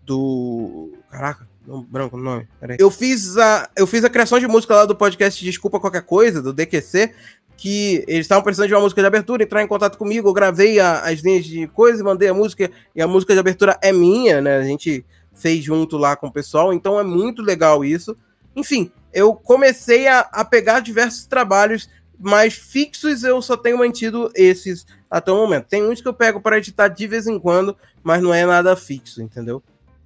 [0.05, 0.93] do.
[1.11, 2.49] Caraca, não, branco o nome.
[2.61, 2.77] Peraí.
[2.81, 6.41] Eu fiz, a, eu fiz a criação de música lá do podcast Desculpa Qualquer Coisa,
[6.41, 7.13] do DQC,
[7.57, 10.79] que eles estavam precisando de uma música de abertura, entrar em contato comigo, eu gravei
[10.79, 14.41] a, as linhas de coisa, mandei a música, e a música de abertura é minha,
[14.41, 14.59] né?
[14.59, 18.17] A gente fez junto lá com o pessoal, então é muito legal isso.
[18.55, 21.89] Enfim, eu comecei a, a pegar diversos trabalhos
[22.19, 25.67] mais fixos, eu só tenho mantido esses até o momento.
[25.67, 28.75] Tem uns que eu pego para editar de vez em quando, mas não é nada
[28.77, 29.63] fixo, entendeu?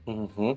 [0.06, 0.56] Uhum.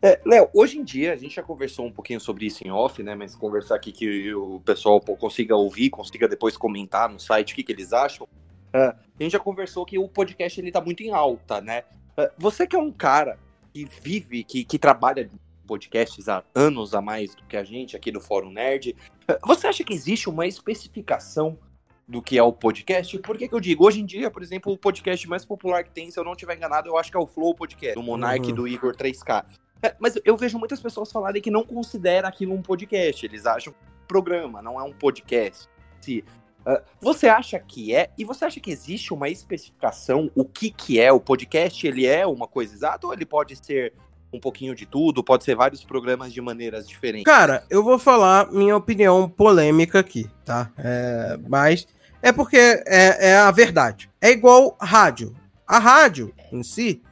[0.00, 3.02] É, Léo, hoje em dia, a gente já conversou um pouquinho sobre isso em off,
[3.02, 3.16] né?
[3.16, 7.64] Mas conversar aqui que o pessoal consiga ouvir, consiga depois comentar no site o que,
[7.64, 8.26] que eles acham.
[8.72, 11.82] Uh, a gente já conversou que o podcast ele tá muito em alta, né?
[12.16, 13.40] Uh, você que é um cara
[13.74, 15.28] que vive, que, que trabalha
[15.66, 18.94] podcasts há anos a mais do que a gente aqui do Fórum Nerd,
[19.28, 21.58] uh, você acha que existe uma especificação
[22.06, 23.18] do que é o podcast.
[23.18, 23.84] Por que, que eu digo?
[23.84, 26.56] Hoje em dia, por exemplo, o podcast mais popular que tem, se eu não estiver
[26.56, 28.54] enganado, eu acho que é o Flow Podcast, do Monark uhum.
[28.54, 29.44] do Igor 3K.
[29.82, 33.24] É, mas eu vejo muitas pessoas falarem que não considera aquilo um podcast.
[33.24, 33.74] Eles acham
[34.06, 35.68] programa, não é um podcast.
[36.00, 36.24] Se,
[36.66, 38.10] uh, você acha que é?
[38.16, 40.30] E você acha que existe uma especificação?
[40.34, 41.86] O que, que é o podcast?
[41.86, 43.92] Ele é uma coisa exata ou ele pode ser
[44.32, 45.22] um pouquinho de tudo?
[45.22, 47.24] Pode ser vários programas de maneiras diferentes?
[47.24, 50.70] Cara, eu vou falar minha opinião polêmica aqui, tá?
[50.76, 51.86] É, mas
[52.20, 54.10] é porque é, é a verdade.
[54.20, 55.34] É igual rádio.
[55.66, 57.02] A rádio em si,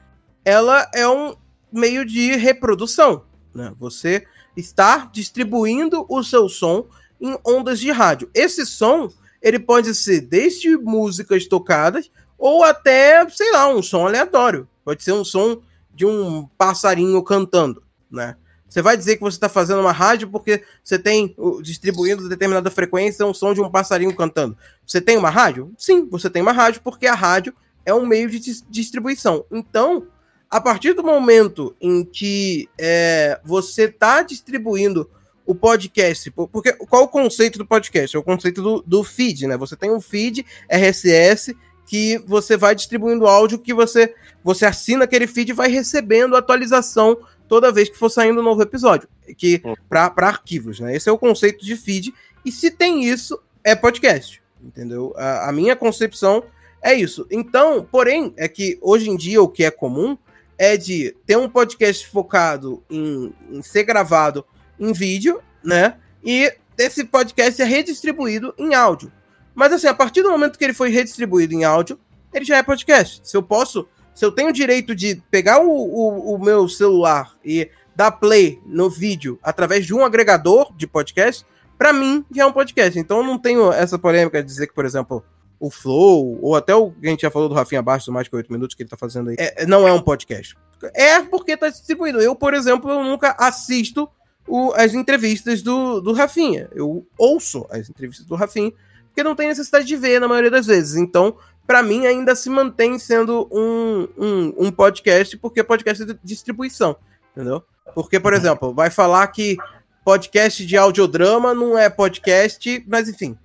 [0.44, 1.34] ela é um
[1.72, 3.24] meio de reprodução.
[3.54, 3.72] Né?
[3.78, 4.26] Você
[4.56, 6.86] está distribuindo o seu som
[7.20, 8.30] em ondas de rádio.
[8.34, 9.10] Esse som
[9.42, 14.68] ele pode ser desde músicas tocadas ou até, sei lá, um som aleatório.
[14.84, 15.60] Pode ser um som
[15.94, 18.36] de um passarinho cantando, né?
[18.68, 23.24] Você vai dizer que você está fazendo uma rádio porque você tem distribuindo determinada frequência
[23.24, 24.56] um som de um passarinho cantando.
[24.84, 25.72] Você tem uma rádio?
[25.78, 27.54] Sim, você tem uma rádio porque a rádio
[27.86, 29.46] é um meio de distribuição.
[29.50, 30.08] Então,
[30.50, 35.10] a partir do momento em que é, você está distribuindo
[35.44, 38.16] o podcast, porque qual o conceito do podcast?
[38.16, 39.56] É o conceito do, do feed, né?
[39.56, 41.56] Você tem um feed RSS
[41.86, 47.16] que você vai distribuindo áudio que você você assina aquele feed e vai recebendo atualização
[47.48, 49.74] toda vez que for saindo um novo episódio, que hum.
[49.88, 50.96] para arquivos, né?
[50.96, 52.12] Esse é o conceito de feed.
[52.44, 55.12] E se tem isso, é podcast, entendeu?
[55.16, 56.44] A, a, minha concepção
[56.82, 57.26] é isso.
[57.30, 60.18] Então, porém, é que hoje em dia o que é comum
[60.58, 64.44] é de ter um podcast focado em, em ser gravado
[64.78, 65.96] em vídeo, né?
[66.24, 69.12] E esse podcast é redistribuído em áudio.
[69.54, 71.98] Mas assim, a partir do momento que ele foi redistribuído em áudio,
[72.32, 73.20] ele já é podcast.
[73.22, 77.34] Se eu posso se eu tenho o direito de pegar o, o, o, meu celular
[77.44, 81.44] e dar play no vídeo através de um agregador de podcast,
[81.76, 82.98] para mim já é um podcast.
[82.98, 85.22] Então eu não tenho essa polêmica de dizer que, por exemplo,
[85.58, 88.36] o Flow, ou até o que a gente já falou do Rafinha Bastos, mais que
[88.36, 90.56] 8 minutos que ele tá fazendo aí, é, não é um podcast.
[90.94, 92.20] É porque tá distribuído.
[92.20, 94.08] Eu, por exemplo, eu nunca assisto
[94.46, 96.68] o, as entrevistas do, do Rafinha.
[96.74, 98.72] Eu ouço as entrevistas do Rafinha,
[99.06, 100.96] porque não tem necessidade de ver na maioria das vezes.
[100.96, 106.18] Então, para mim ainda se mantém sendo um, um, um, podcast, porque podcast é de
[106.22, 106.96] distribuição,
[107.32, 107.62] entendeu?
[107.94, 109.56] Porque, por exemplo, vai falar que
[110.04, 113.36] podcast de audiodrama não é podcast, mas enfim,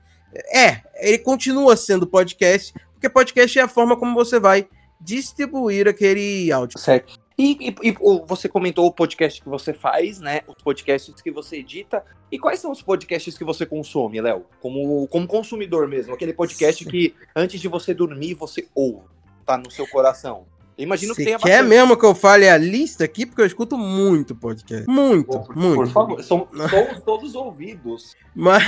[0.53, 4.67] é, ele continua sendo podcast, porque podcast é a forma como você vai
[4.99, 6.79] distribuir aquele áudio.
[6.79, 7.19] Certo.
[7.37, 10.41] E, e, e, você comentou o podcast que você faz, né?
[10.47, 12.03] Os podcasts que você edita.
[12.31, 14.45] E quais são os podcasts que você consome, Léo?
[14.59, 16.13] Como, como consumidor mesmo.
[16.13, 16.89] Aquele podcast Sim.
[16.89, 19.07] que antes de você dormir, você ouve.
[19.43, 20.45] Tá no seu coração.
[20.81, 21.69] Imagino Você que tenha quer bastante.
[21.69, 23.25] mesmo que eu fale a lista aqui?
[23.25, 24.87] Porque eu escuto muito podcast.
[24.87, 25.75] Muito, por, muito.
[25.75, 28.15] Por favor, somos, somos todos ouvidos.
[28.35, 28.63] Mas,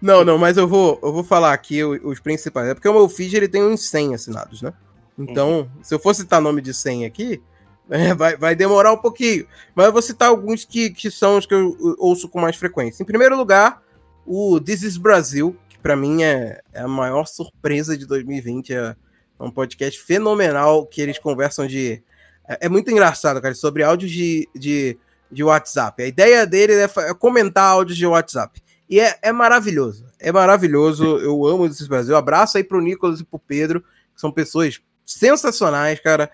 [0.00, 2.68] não, não, mas eu vou, eu vou falar aqui os, os principais.
[2.68, 4.72] É porque o meu feed ele tem uns 100 assinados, né?
[5.18, 5.82] Então, hum.
[5.82, 7.42] se eu for citar nome de 100 aqui,
[7.90, 9.46] é, vai, vai demorar um pouquinho.
[9.74, 13.02] Mas eu vou citar alguns que, que são os que eu ouço com mais frequência.
[13.02, 13.82] Em primeiro lugar,
[14.24, 18.72] o This is Brasil, que para mim é, é, a maior surpresa de 2020.
[18.72, 18.96] É
[19.44, 22.02] um podcast fenomenal que eles conversam de.
[22.48, 24.98] É, é muito engraçado, cara, sobre áudios de, de,
[25.30, 26.02] de WhatsApp.
[26.02, 28.60] A ideia dele é, é comentar áudios de WhatsApp.
[28.88, 30.06] E é, é maravilhoso.
[30.18, 31.18] É maravilhoso.
[31.22, 32.16] Eu amo is Brasil.
[32.16, 36.30] Abraço aí pro Nicolas e pro Pedro, que são pessoas sensacionais, cara.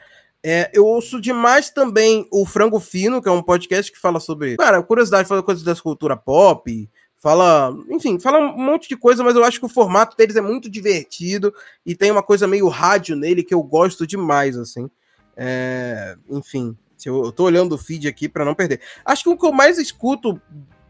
[0.46, 4.58] É, eu ouço demais também o Frango Fino, que é um podcast que fala sobre,
[4.58, 6.90] cara, curiosidade, fala coisas da cultura pop,
[7.24, 10.42] fala, enfim, fala um monte de coisa, mas eu acho que o formato deles é
[10.42, 14.90] muito divertido e tem uma coisa meio rádio nele que eu gosto demais, assim.
[15.34, 18.82] É, enfim, eu, eu tô olhando o feed aqui para não perder.
[19.06, 20.38] Acho que o que eu mais escuto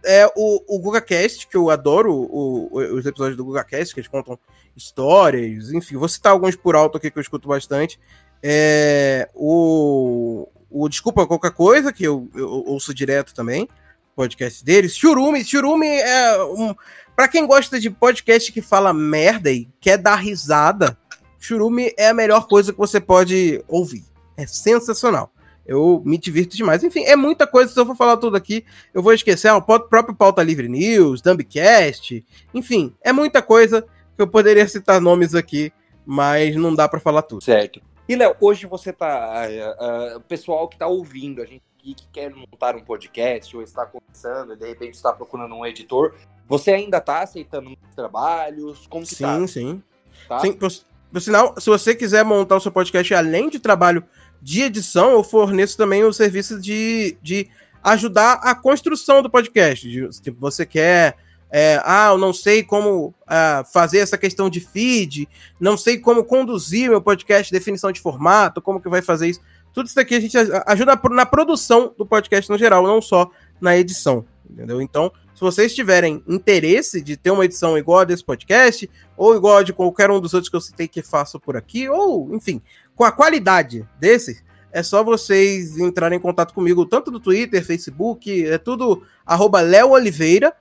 [0.05, 4.11] é o, o GugaCast, que eu adoro o, o, os episódios do GugaCast, que eles
[4.11, 4.37] contam
[4.77, 8.01] histórias, enfim, vou citar alguns por alto aqui que eu escuto bastante.
[8.42, 13.68] É, o, o Desculpa Qualquer Coisa, que eu, eu ouço direto também,
[14.14, 14.96] podcast deles.
[14.96, 16.74] Churume, Churume é um.
[17.14, 20.98] Pra quem gosta de podcast que fala merda e quer dar risada,
[21.38, 24.05] Churume é a melhor coisa que você pode ouvir.
[24.37, 25.31] É sensacional.
[25.66, 26.85] Eu me divirto demais.
[26.85, 27.72] Enfim, é muita coisa.
[27.72, 29.48] Se eu for falar tudo aqui, eu vou esquecer.
[29.48, 32.24] Ah, o próprio Pauta Livre News, Dumbcast.
[32.53, 35.72] Enfim, é muita coisa que eu poderia citar nomes aqui,
[36.05, 37.42] mas não dá para falar tudo.
[37.42, 37.81] Certo.
[38.09, 39.46] E, Léo, hoje você tá.
[39.48, 43.85] Uh, uh, pessoal que tá ouvindo, a gente que quer montar um podcast ou está
[43.85, 46.14] começando, de repente está procurando um editor,
[46.49, 48.87] você ainda está aceitando trabalhos?
[48.87, 49.47] Como que sim, tá?
[49.49, 49.83] sim.
[50.29, 50.38] Tá?
[50.38, 50.70] Sim, por,
[51.12, 54.05] por sinal, se você quiser montar o seu podcast além de trabalho
[54.40, 57.49] de edição, eu forneço também o serviço de, de
[57.83, 59.88] ajudar a construção do podcast.
[59.88, 61.16] De, tipo, você quer
[61.57, 65.29] é, ah, eu não sei como ah, fazer essa questão de feed,
[65.61, 69.40] não sei como conduzir meu podcast, definição de formato, como que vai fazer isso.
[69.74, 73.28] Tudo isso daqui a gente ajuda na produção do podcast no geral, não só
[73.60, 74.80] na edição, entendeu?
[74.80, 79.56] Então, se vocês tiverem interesse de ter uma edição igual a desse podcast, ou igual
[79.56, 82.62] a de qualquer um dos outros que eu citei que faço por aqui, ou, enfim,
[82.94, 88.46] com a qualidade desse, é só vocês entrarem em contato comigo, tanto no Twitter, Facebook,
[88.46, 90.54] é tudo arroba Oliveira,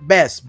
[0.00, 0.40] Bass,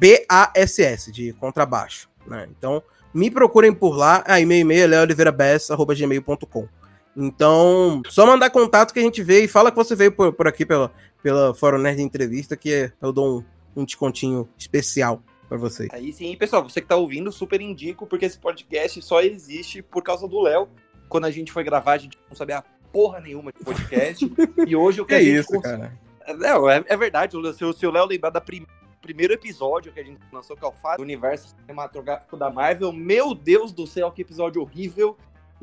[1.12, 2.08] de contrabaixo.
[2.28, 2.48] Né?
[2.56, 4.24] Então, me procurem por lá.
[4.28, 6.68] A e-mail e-mail é leoliveirabass.gmail.com.
[7.16, 10.48] Então, só mandar contato que a gente vê e fala que você veio por, por
[10.48, 10.92] aqui pela,
[11.24, 13.40] pela Fórum Nerd Entrevista, que eu dou
[13.76, 15.90] um, um descontinho especial para vocês.
[15.94, 20.04] Aí sim, pessoal, você que tá ouvindo, super indico, porque esse podcast só existe por
[20.04, 20.68] causa do Léo.
[21.08, 24.26] Quando a gente foi gravar, a gente não sabia porra nenhuma de podcast.
[24.68, 25.62] e hoje o que, que a gente isso, cons...
[25.62, 25.98] cara?
[26.38, 27.34] Não, é, é verdade.
[27.56, 28.74] Se o Léo lembrar da primeira
[29.06, 32.92] primeiro episódio que a gente lançou, que é o Fato, do universo cinematográfico da Marvel.
[32.92, 35.16] Meu Deus do céu, que episódio horrível.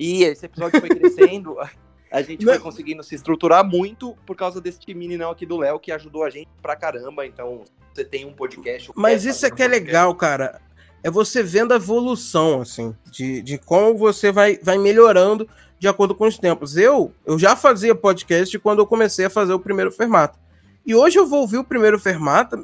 [0.03, 1.57] E esse episódio foi crescendo.
[2.11, 5.93] a gente foi conseguindo se estruturar muito por causa desse meninão aqui do Léo, que
[5.93, 7.25] ajudou a gente pra caramba.
[7.25, 7.63] Então,
[7.95, 8.91] você tem um podcast.
[8.97, 10.61] Mas isso é que é legal, cara.
[11.05, 16.15] É você vendo a evolução, assim, de, de como você vai, vai melhorando de acordo
[16.15, 16.77] com os tempos.
[16.77, 20.39] Eu, eu já fazia podcast quando eu comecei a fazer o primeiro Fermata.
[20.85, 22.59] E hoje eu vou ouvir o primeiro Fermata,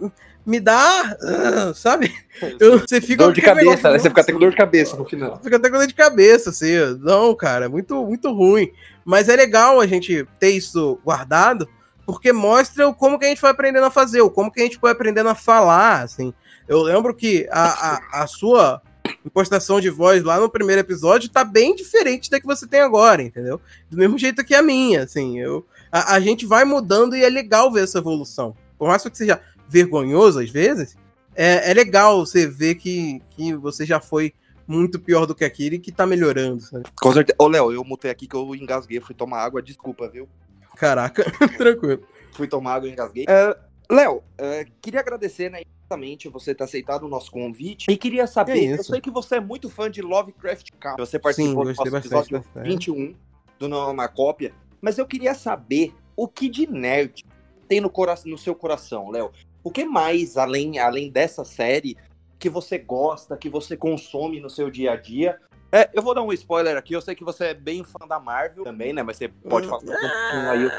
[0.44, 2.14] me dá, uh, sabe?
[2.59, 3.98] Eu, você fica dor de cabeça, né?
[3.98, 5.38] Você fica até com dor de cabeça no final.
[5.42, 6.72] Fica até com dor de cabeça, assim.
[7.00, 8.72] Não, cara, é muito, muito ruim.
[9.04, 11.68] Mas é legal a gente ter isso guardado,
[12.07, 14.78] porque mostra como que a gente foi aprendendo a fazer, ou como que a gente
[14.78, 16.33] foi aprendendo a falar, assim.
[16.66, 18.81] Eu lembro que a, a, a sua
[19.24, 23.22] impostação de voz lá no primeiro episódio tá bem diferente da que você tem agora,
[23.22, 23.61] entendeu?
[23.90, 25.38] Do mesmo jeito que a minha, assim.
[25.38, 28.57] Eu, a, a gente vai mudando e é legal ver essa evolução.
[28.78, 30.96] Por mais que seja vergonhoso às vezes,
[31.35, 34.33] é, é legal você ver que, que você já foi
[34.66, 36.85] muito pior do que aquele e que tá melhorando, sabe?
[37.00, 37.37] Com certeza.
[37.38, 40.28] Ô, Léo, eu mutei aqui que eu engasguei, fui tomar água, desculpa, viu?
[40.76, 41.24] Caraca,
[41.57, 42.02] tranquilo.
[42.33, 43.24] Fui tomar água e engasguei.
[43.24, 47.90] Uh, Léo, uh, queria agradecer, né, imensamente você ter aceitado o nosso convite.
[47.90, 51.06] E queria saber, é eu sei que você é muito fã de Lovecraft Country.
[51.06, 52.69] Você participou Sim, do nosso bastante, episódio bastante.
[52.69, 53.15] 21
[53.58, 54.52] do Não é uma Cópia.
[54.81, 57.25] Mas eu queria saber o que de nerd
[57.67, 59.33] tem no, cora no seu coração, Léo.
[59.65, 61.96] O que mais, além, além dessa série,
[62.38, 65.38] que você gosta, que você consome no seu dia a dia?
[65.73, 68.19] É, eu vou dar um spoiler aqui, eu sei que você é bem fã da
[68.19, 69.02] Marvel também, né?
[69.02, 70.71] Mas você pode falar um pouquinho aí.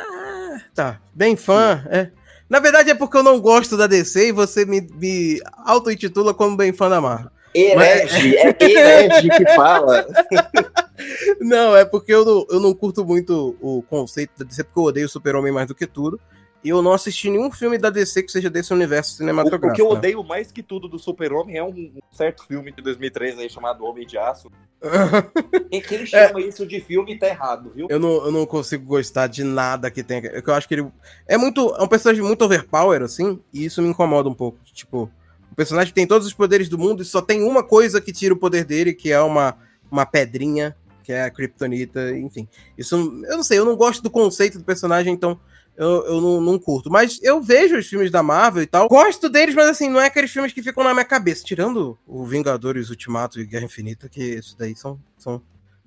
[0.73, 2.11] Tá, bem fã, é.
[2.49, 6.57] Na verdade é porque eu não gosto da DC e você me, me auto-intitula como
[6.57, 7.29] bem fã da Marvel.
[7.53, 10.05] Herege, é herege que fala.
[11.39, 14.83] Não, é porque eu não, eu não curto muito o conceito da DC, porque eu
[14.83, 16.19] odeio o Super-Homem mais do que tudo.
[16.63, 19.71] E eu não assisti nenhum filme da DC que seja desse universo cinematográfico.
[19.71, 23.39] O, que eu odeio mais que tudo do Super-Homem é um certo filme de 2003
[23.39, 24.51] aí chamado Homem de Aço.
[25.69, 27.87] Quem, quem chama é, isso de filme tá errado, viu?
[27.89, 30.21] Eu não, eu não consigo gostar de nada que tenha.
[30.27, 30.87] Eu acho que ele.
[31.27, 31.75] É muito.
[31.75, 34.57] É um personagem muito overpower, assim, e isso me incomoda um pouco.
[34.63, 35.11] Tipo,
[35.51, 38.33] o personagem tem todos os poderes do mundo e só tem uma coisa que tira
[38.33, 39.57] o poder dele, que é uma,
[39.91, 42.47] uma pedrinha, que é a Kryptonita, enfim.
[42.77, 42.95] Isso.
[42.95, 45.39] Eu não sei, eu não gosto do conceito do personagem, então
[45.79, 46.91] eu, eu não, não, curto.
[46.91, 48.89] Mas eu vejo os filmes da Marvel e tal.
[48.89, 51.45] Gosto deles, mas assim, não é aqueles filmes que ficam na minha cabeça.
[51.45, 54.99] Tirando o Vingadores Ultimato e Guerra Infinita, que esses daí são.
[55.17, 55.41] são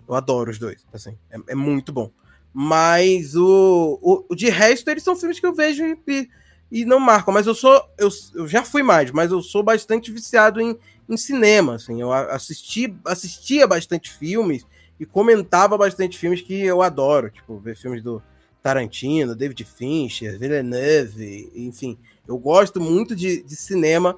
[0.08, 0.82] eu adoro os dois.
[0.94, 2.10] Assim, é, é muito bom.
[2.54, 6.30] Mas o, o, o, de resto, eles são filmes que eu vejo e,
[6.70, 7.34] e não marcam.
[7.34, 7.78] Mas eu sou.
[7.98, 10.74] Eu, eu já fui mais, mas eu sou bastante viciado em,
[11.06, 11.74] em cinema.
[11.74, 14.64] Assim, eu assisti, assistia bastante filmes
[14.98, 17.28] e comentava bastante filmes que eu adoro.
[17.28, 18.22] Tipo, ver filmes do
[18.62, 21.98] Tarantino, David Fincher, Villeneuve, enfim.
[22.26, 24.16] Eu gosto muito de, de cinema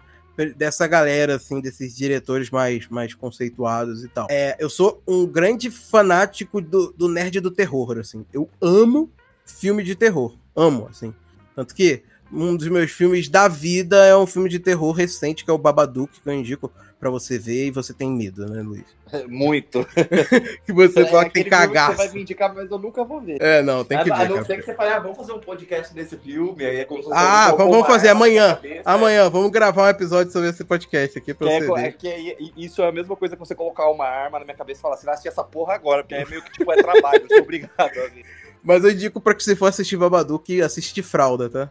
[0.56, 4.26] dessa galera, assim, desses diretores mais, mais conceituados e tal.
[4.30, 8.26] É, eu sou um grande fanático do, do nerd do terror, assim.
[8.32, 9.10] Eu amo
[9.46, 10.36] filme de terror.
[10.54, 11.14] Amo, assim.
[11.54, 15.50] Tanto que um dos meus filmes da vida é um filme de terror recente, que
[15.50, 16.72] é o Babadook, que eu indico
[17.04, 18.86] para você ver e você tem medo, né, Luiz?
[19.28, 19.86] Muito.
[20.64, 21.98] que você é, fala que tem cagaço.
[21.98, 23.36] Você vai me indicar, mas eu nunca vou ver.
[23.42, 24.24] É, não, tem que a, ver.
[24.24, 26.84] A não ser que você fale, ah, vamos fazer um podcast desse filme, aí é
[26.86, 28.54] como se Ah, um vamos fazer amanhã.
[28.54, 29.28] Cabeça, amanhã, é.
[29.28, 31.84] vamos gravar um episódio sobre esse podcast aqui pra que você é, ver.
[31.84, 34.56] É que é, isso é a mesma coisa que você colocar uma arma na minha
[34.56, 36.76] cabeça e falar assim, vai assistir essa porra agora, porque é meio que tipo, é
[36.76, 38.24] trabalho, eu sou obrigado a ver.
[38.62, 41.70] Mas eu indico pra que você for assistir Babadook, assiste fralda, tá?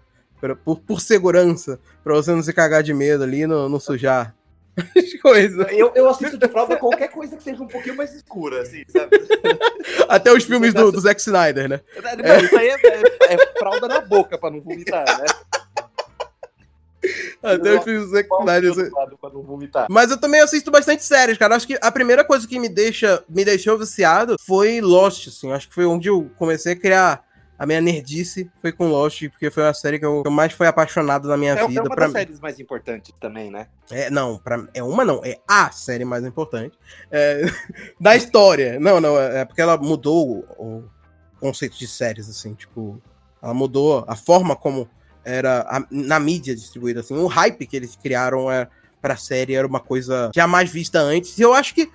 [0.63, 4.35] Por, por segurança, pra você não se cagar de medo ali, não, não sujar
[5.21, 5.67] coisas.
[5.71, 9.17] Eu, eu assisto de fralda qualquer coisa que seja um pouquinho mais escura, assim, sabe?
[10.09, 11.81] Até os filmes do, do Zack Snyder, né?
[12.23, 15.25] É, isso aí é, é, é, fralda na boca pra não vomitar, né?
[17.41, 18.91] Até os filmes do Zack Snyder.
[19.89, 21.55] Mas eu também assisto bastante séries, cara.
[21.55, 25.51] Acho que a primeira coisa que me deixa me deixou viciado foi Lost, assim.
[25.51, 27.23] Acho que foi onde eu comecei a criar
[27.57, 31.27] a minha nerdice foi com Lost, porque foi a série que eu, mais fui apaixonado
[31.27, 31.79] na minha é, vida.
[31.79, 32.13] É uma das mim.
[32.13, 33.67] séries mais importantes também, né?
[33.91, 36.77] É, não, pra, é uma não, é a série mais importante
[37.11, 37.43] é,
[37.99, 38.79] da história.
[38.79, 40.89] Não, não, é, é porque ela mudou o, o,
[41.39, 43.01] conceito de séries, assim, tipo,
[43.41, 44.89] ela mudou a forma como
[45.25, 48.67] era a, na mídia distribuída, assim, o hype que eles criaram é,
[49.01, 51.89] pra série era uma coisa jamais vista antes, e eu acho que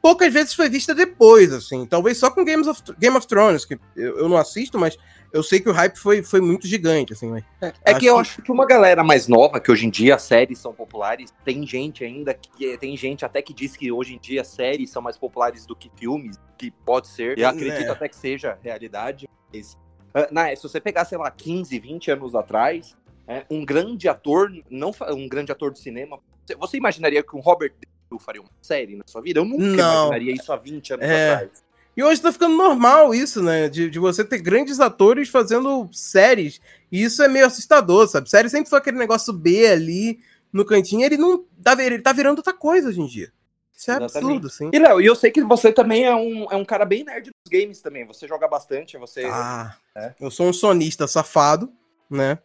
[0.00, 1.86] poucas vezes foi vista depois, assim.
[1.86, 4.96] Talvez só com Games of, Game of Thrones, que eu, eu não assisto, mas
[5.32, 7.30] eu sei que o hype foi, foi muito gigante, assim.
[7.30, 7.44] Né?
[7.60, 8.20] É, é que eu que...
[8.20, 11.66] acho que uma galera mais nova, que hoje em dia as séries são populares, tem
[11.66, 15.18] gente ainda que tem gente até que diz que hoje em dia séries são mais
[15.18, 17.38] populares do que filmes, que pode ser.
[17.38, 17.90] Eu acredito é.
[17.90, 19.28] até que seja realidade.
[19.52, 19.74] Mas,
[20.14, 22.96] uh, na, se você pegar, sei lá, 15, 20 anos atrás,
[23.26, 26.18] é, um grande ator, não um grande ator de cinema,
[26.58, 27.74] você imaginaria que um Robert
[28.10, 29.40] eu faria uma série na sua vida?
[29.40, 30.06] Eu nunca não.
[30.06, 31.34] imaginaria isso há 20 anos é.
[31.34, 31.68] atrás.
[31.96, 33.68] E hoje tá ficando normal isso, né?
[33.68, 36.60] De, de você ter grandes atores fazendo séries.
[36.92, 38.30] E isso é meio assustador, sabe?
[38.30, 40.20] Série sempre foi aquele negócio B ali
[40.52, 41.04] no cantinho.
[41.04, 41.44] Ele não.
[41.60, 43.32] Tá, ele tá virando outra coisa hoje em dia.
[43.76, 44.16] Isso é Exatamente.
[44.16, 44.70] absurdo, sim.
[44.72, 47.30] E, Léo, e eu sei que você também é um, é um cara bem nerd
[47.30, 48.06] dos games também.
[48.06, 49.24] Você joga bastante, você.
[49.24, 50.14] Ah, é.
[50.20, 51.72] eu sou um sonista safado,
[52.08, 52.38] né?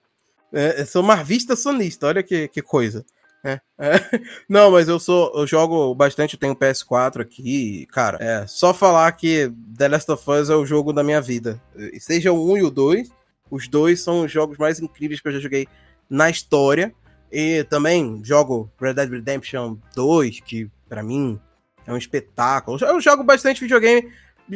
[0.51, 3.05] É, eu sou marvista sonista, olha que, que coisa.
[3.43, 3.59] É.
[4.47, 5.31] Não, mas eu sou.
[5.35, 8.17] Eu jogo bastante, eu tenho PS4 aqui, cara.
[8.21, 11.61] É, só falar que The Last of Us é o jogo da minha vida.
[11.99, 13.09] Seja o 1 e o 2,
[13.51, 15.67] os dois são os jogos mais incríveis que eu já joguei
[16.09, 16.93] na história.
[17.31, 21.39] E também jogo Red Dead Redemption 2, que para mim
[21.85, 22.77] é um espetáculo.
[22.81, 24.11] Eu jogo bastante videogame.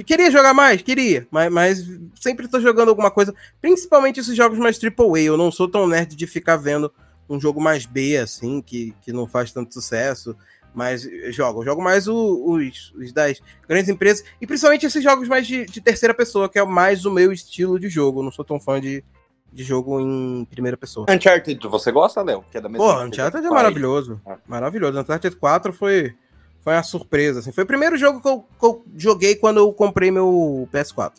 [0.06, 0.82] Queria jogar mais?
[0.82, 3.34] Queria, mas, mas sempre tô jogando alguma coisa.
[3.60, 5.22] Principalmente esses jogos mais AAA.
[5.22, 6.94] Eu não sou tão nerd de ficar vendo
[7.30, 10.36] um jogo mais B, assim, que, que não faz tanto sucesso,
[10.74, 11.64] mas jogo.
[11.64, 15.82] jogo mais o, os, os das grandes empresas, e principalmente esses jogos mais de, de,
[15.82, 18.20] terceira pessoa, que é mais o meu estilo de jogo.
[18.20, 19.04] Eu não sou tão fã de,
[19.52, 21.08] de jogo em primeira pessoa.
[21.10, 22.46] Uncharted, você gosta, Léo?
[22.52, 24.22] Que é da mesma Pô, Uncharted é maravilhoso.
[24.26, 24.38] Ah.
[24.48, 25.00] Maravilhoso.
[25.00, 26.16] Uncharted 4 foi,
[26.62, 27.52] foi uma surpresa, assim.
[27.52, 31.14] Foi o primeiro jogo que eu, que eu joguei quando eu comprei meu PS4.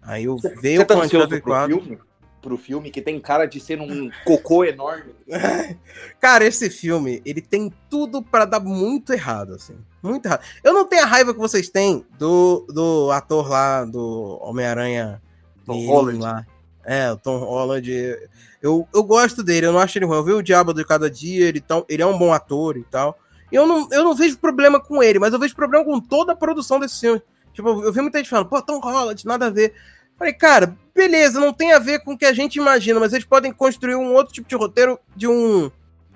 [0.00, 1.80] Aí eu veio tá com o Uncharted 4.
[1.80, 1.98] Filme?
[2.42, 5.14] Pro filme, que tem cara de ser um cocô enorme.
[6.20, 9.76] cara, esse filme, ele tem tudo para dar muito errado, assim.
[10.02, 10.42] Muito errado.
[10.62, 15.22] Eu não tenho a raiva que vocês têm do, do ator lá, do Homem-Aranha.
[15.64, 16.18] Tom Holland.
[16.18, 16.46] Lá.
[16.84, 17.90] É, o Tom Holland.
[18.60, 20.16] Eu, eu gosto dele, eu não acho ele ruim.
[20.16, 22.84] Eu vi o Diabo de Cada Dia, ele, tão, ele é um bom ator e
[22.84, 23.16] tal.
[23.50, 26.36] Eu não, eu não vejo problema com ele, mas eu vejo problema com toda a
[26.36, 27.22] produção desse filme.
[27.52, 29.74] Tipo, eu vi muita gente falando, pô, Tom Holland, nada a ver.
[30.18, 33.24] Falei, cara, beleza, não tem a ver com o que a gente imagina, mas eles
[33.24, 35.70] podem construir um outro tipo de roteiro de um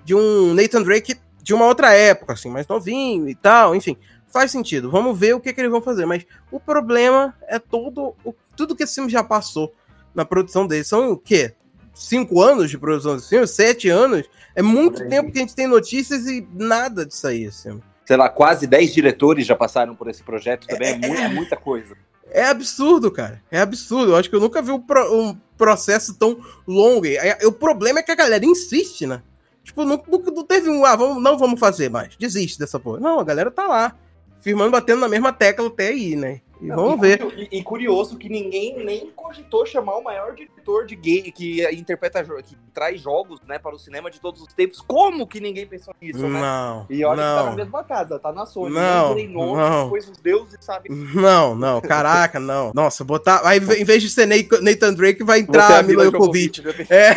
[0.05, 3.97] de um Nathan Drake de uma outra época, assim, mais novinho e tal, enfim.
[4.31, 4.89] Faz sentido.
[4.89, 6.05] Vamos ver o que, que eles vão fazer.
[6.05, 9.73] Mas o problema é todo o, tudo que esse filme já passou
[10.15, 10.83] na produção dele.
[10.83, 11.53] São o quê?
[11.93, 13.47] Cinco anos de produção desse filme?
[13.47, 14.29] Sete anos?
[14.55, 17.81] É muito tempo que a gente tem notícias e nada disso aí, assim.
[18.05, 20.99] Sei lá, quase dez diretores já passaram por esse projeto também.
[21.03, 21.95] É, é, é muita coisa.
[22.31, 23.41] É absurdo, cara.
[23.51, 24.11] É absurdo.
[24.11, 27.05] Eu acho que eu nunca vi um, pro, um processo tão longo.
[27.05, 29.21] E, e, o problema é que a galera insiste, né?
[29.63, 32.15] Tipo, não, não teve um, ah, vamos, não vamos fazer mais.
[32.15, 32.99] Desiste dessa porra.
[32.99, 33.95] Não, a galera tá lá.
[34.41, 36.41] Firmando, batendo na mesma tecla até aí, né?
[36.61, 37.21] E não, vamos e, ver.
[37.37, 42.23] E, e, curioso que ninguém nem cogitou chamar o maior diretor de game que interpreta,
[42.23, 44.81] que traz jogos, né, para o cinema de todos os tempos.
[44.81, 46.39] Como que ninguém pensou nisso, né?
[46.39, 46.85] Não.
[46.89, 47.37] E olha não.
[47.37, 48.73] que tá na mesma casa, tá na Sony.
[48.73, 49.09] Não.
[49.09, 49.83] Nome, não.
[49.83, 50.91] Depois os deuses sabem.
[50.91, 52.71] Não, não, caraca, não.
[52.73, 53.41] Nossa, botar.
[53.45, 56.63] Aí, em vez de ser Nathan Drake, vai entrar Mila Jokovic.
[56.89, 57.13] É.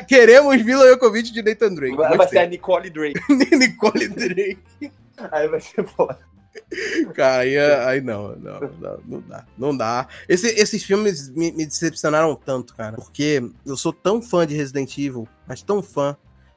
[0.06, 1.96] Queremos Mila Jokovic de Nathan Drake.
[1.96, 3.20] Vai, vai ser a Nicole Drake.
[3.56, 4.92] Nicole Drake.
[5.30, 6.18] Aí vai ser foda.
[7.14, 9.44] Cara, aí, aí não, não, não, não dá.
[9.56, 10.08] Não dá.
[10.28, 12.96] Esse, esses filmes me, me, decepcionaram tanto, cara.
[12.96, 16.16] Porque eu sou tão fã de Resident Evil, mas tão fã.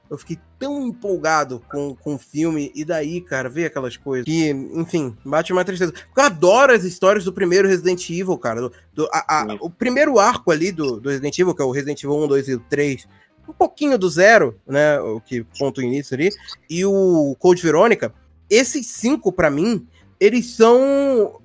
[0.09, 4.25] Eu fiquei tão empolgado com, com o filme, e daí, cara, ver aquelas coisas.
[4.25, 5.91] Que, enfim, bate uma tristeza.
[5.91, 8.61] Porque eu adoro as histórias do primeiro Resident Evil, cara.
[8.61, 11.71] Do, do a, a, o primeiro arco ali do, do Resident Evil, que é o
[11.71, 13.07] Resident Evil 1, 2 e 3
[13.47, 14.99] um pouquinho do zero, né?
[14.99, 16.29] O que conta o início ali,
[16.69, 18.13] e o Code Verônica,
[18.53, 19.87] esses cinco, para mim,
[20.19, 21.41] eles são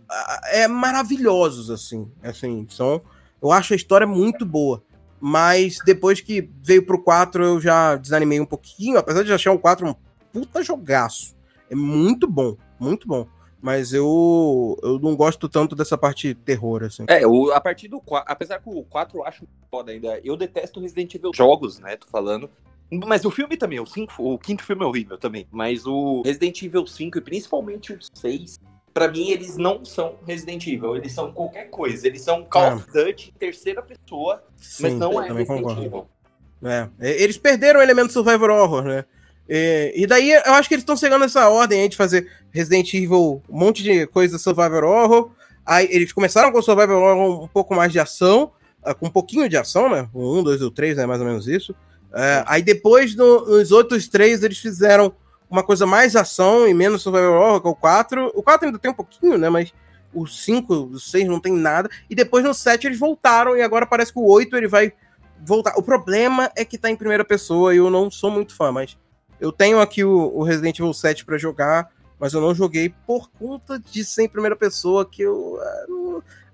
[0.51, 2.11] é, maravilhosos, assim.
[2.23, 3.01] Assim, são.
[3.41, 4.83] Eu acho a história muito boa.
[5.21, 9.59] Mas depois que veio pro 4, eu já desanimei um pouquinho, apesar de achar um
[9.59, 9.95] 4 um
[10.33, 11.35] puta jogaço.
[11.69, 13.27] É muito bom, muito bom.
[13.61, 17.05] Mas eu, eu não gosto tanto dessa parte terror, assim.
[17.09, 20.37] É, o, a partir do 4, apesar que o 4 eu acho foda ainda, eu
[20.37, 22.49] detesto Resident Evil jogos, né, tô falando.
[22.91, 25.47] Mas o filme também, o, cinco, o quinto filme é horrível também.
[25.51, 28.59] Mas o Resident Evil 5 e principalmente o 6,
[28.95, 32.07] para mim eles não são Resident Evil, eles são qualquer coisa.
[32.07, 32.74] Eles são Call é.
[32.74, 35.84] of Duty terceira pessoa, Sim, mas não é Resident concordo.
[35.84, 36.09] Evil.
[36.64, 36.89] É.
[37.01, 39.05] Eles perderam o elemento survival horror, né?
[39.49, 42.93] E, e daí eu acho que eles estão chegando nessa ordem aí de fazer Resident
[42.95, 45.30] Evil, um monte de coisa survival horror.
[45.64, 49.49] Aí eles começaram com survival horror um pouco mais de ação, ah, com um pouquinho
[49.49, 50.09] de ação, né?
[50.12, 51.07] O 1, 2 e o 3, né?
[51.07, 51.74] Mais ou menos isso.
[52.15, 55.13] É, aí depois, no, nos outros três, eles fizeram
[55.51, 58.33] uma coisa mais ação e menos survival horror, que é o 4.
[58.35, 59.49] O 4 ainda tem um pouquinho, né?
[59.49, 59.73] Mas
[60.13, 61.89] o 5, o 6 não tem nada.
[62.09, 64.93] E depois no 7 eles voltaram e agora parece que o 8 ele vai
[65.45, 65.75] voltar.
[65.77, 68.97] O problema é que tá em primeira pessoa e eu não sou muito fã, mas
[69.41, 73.31] eu tenho aqui o, o Resident Evil 7 para jogar, mas eu não joguei por
[73.31, 75.85] conta de ser em primeira pessoa que eu, é,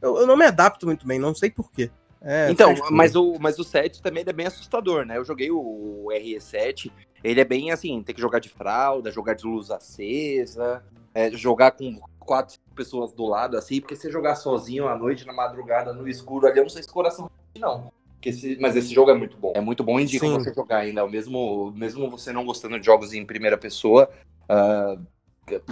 [0.03, 1.91] eu, eu não me adapto muito bem, não sei porquê.
[2.25, 5.19] É, então, mas o, mas o 7 também é bem assustador, né?
[5.19, 6.91] Eu joguei o RE7,
[7.23, 10.83] ele é bem assim, tem que jogar de fralda, jogar de luz acesa,
[11.15, 15.33] é, jogar com quatro pessoas do lado, assim, porque se jogar sozinho à noite, na
[15.33, 17.93] madrugada, no escuro ali, eu não sei se o coração não.
[18.25, 19.53] Esse, mas esse jogo é muito bom.
[19.55, 20.39] É muito bom, indico Sim.
[20.39, 21.07] você jogar ainda.
[21.07, 24.09] Mesmo, mesmo você não gostando de jogos em primeira pessoa,
[24.49, 24.99] uh,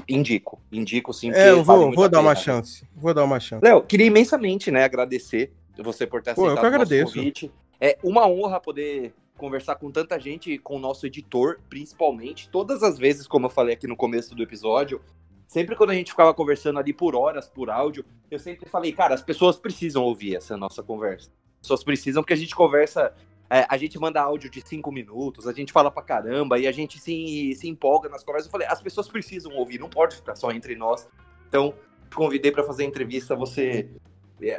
[0.06, 0.60] indico.
[0.70, 1.32] Indico sim.
[1.32, 2.86] É, eu vou, vou dar uma chance.
[2.94, 3.64] Vou dar uma chance.
[3.64, 7.14] Léo, queria imensamente, né, agradecer você por ter aceitado Pô, eu que agradeço.
[7.14, 7.52] convite.
[7.80, 12.48] É uma honra poder conversar com tanta gente, com o nosso editor, principalmente.
[12.48, 15.00] Todas as vezes, como eu falei aqui no começo do episódio,
[15.48, 19.14] sempre quando a gente ficava conversando ali por horas, por áudio, eu sempre falei, cara,
[19.14, 21.30] as pessoas precisam ouvir essa nossa conversa.
[21.56, 23.12] As pessoas precisam, porque a gente conversa,
[23.50, 26.72] é, a gente manda áudio de cinco minutos, a gente fala pra caramba e a
[26.72, 28.46] gente se, se empolga nas conversas.
[28.46, 31.08] Eu falei, as pessoas precisam ouvir, não pode ficar só entre nós.
[31.48, 31.74] Então,
[32.08, 33.90] te convidei para fazer a entrevista, você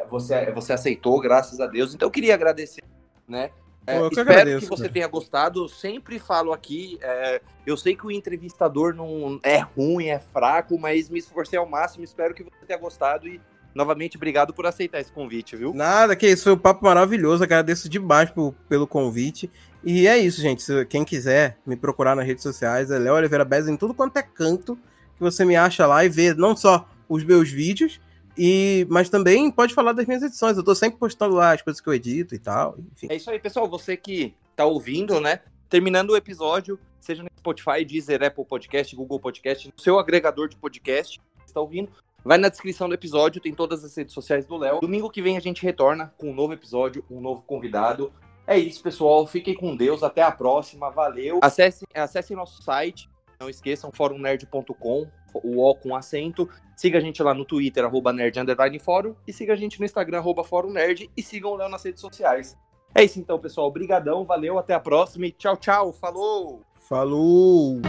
[0.09, 1.93] você, você aceitou, graças a Deus.
[1.93, 2.83] Então eu queria agradecer,
[3.27, 3.51] né?
[3.85, 4.93] É, que espero agradeço, que você cara.
[4.93, 5.67] tenha gostado.
[5.67, 11.09] Sempre falo aqui, é, eu sei que o entrevistador não é ruim, é fraco, mas
[11.09, 12.03] me esforcei ao máximo.
[12.03, 13.41] Espero que você tenha gostado e
[13.75, 15.73] novamente obrigado por aceitar esse convite, viu?
[15.73, 17.43] Nada, que isso foi um papo maravilhoso.
[17.43, 19.51] Agradeço demais por, pelo convite.
[19.83, 20.63] E é isso, gente.
[20.63, 24.15] Se, quem quiser me procurar nas redes sociais, é Léo Oliveira Bez em tudo quanto
[24.17, 24.77] é canto
[25.15, 27.99] que você me acha lá e vê não só os meus vídeos,
[28.37, 30.57] e, mas também pode falar das minhas edições.
[30.57, 32.75] Eu tô sempre postando lá as coisas que eu edito e tal.
[32.93, 33.07] Enfim.
[33.09, 33.67] É isso aí, pessoal.
[33.69, 35.39] Você que tá ouvindo, né?
[35.69, 40.55] Terminando o episódio, seja no Spotify, Deezer, Apple Podcast, Google Podcast, no seu agregador de
[40.55, 41.91] podcast, está ouvindo.
[42.23, 44.79] Vai na descrição do episódio, tem todas as redes sociais do Léo.
[44.79, 48.13] Domingo que vem a gente retorna com um novo episódio, um novo convidado.
[48.47, 49.25] É isso, pessoal.
[49.27, 50.03] Fiquem com Deus.
[50.03, 50.89] Até a próxima.
[50.89, 51.39] Valeu.
[51.41, 53.09] Acessem, acessem nosso site.
[53.39, 56.49] Não esqueçam, forumnerd.com, o O com acento.
[56.75, 59.15] Siga a gente lá no Twitter, arroba nerd underline fórum.
[59.27, 61.09] E siga a gente no Instagram, arroba fórum nerd.
[61.15, 62.57] E sigam o Léo nas redes sociais.
[62.95, 63.67] É isso então, pessoal.
[63.67, 65.91] Obrigadão, valeu, até a próxima e tchau, tchau.
[65.91, 66.61] Falou!
[66.79, 67.81] Falou!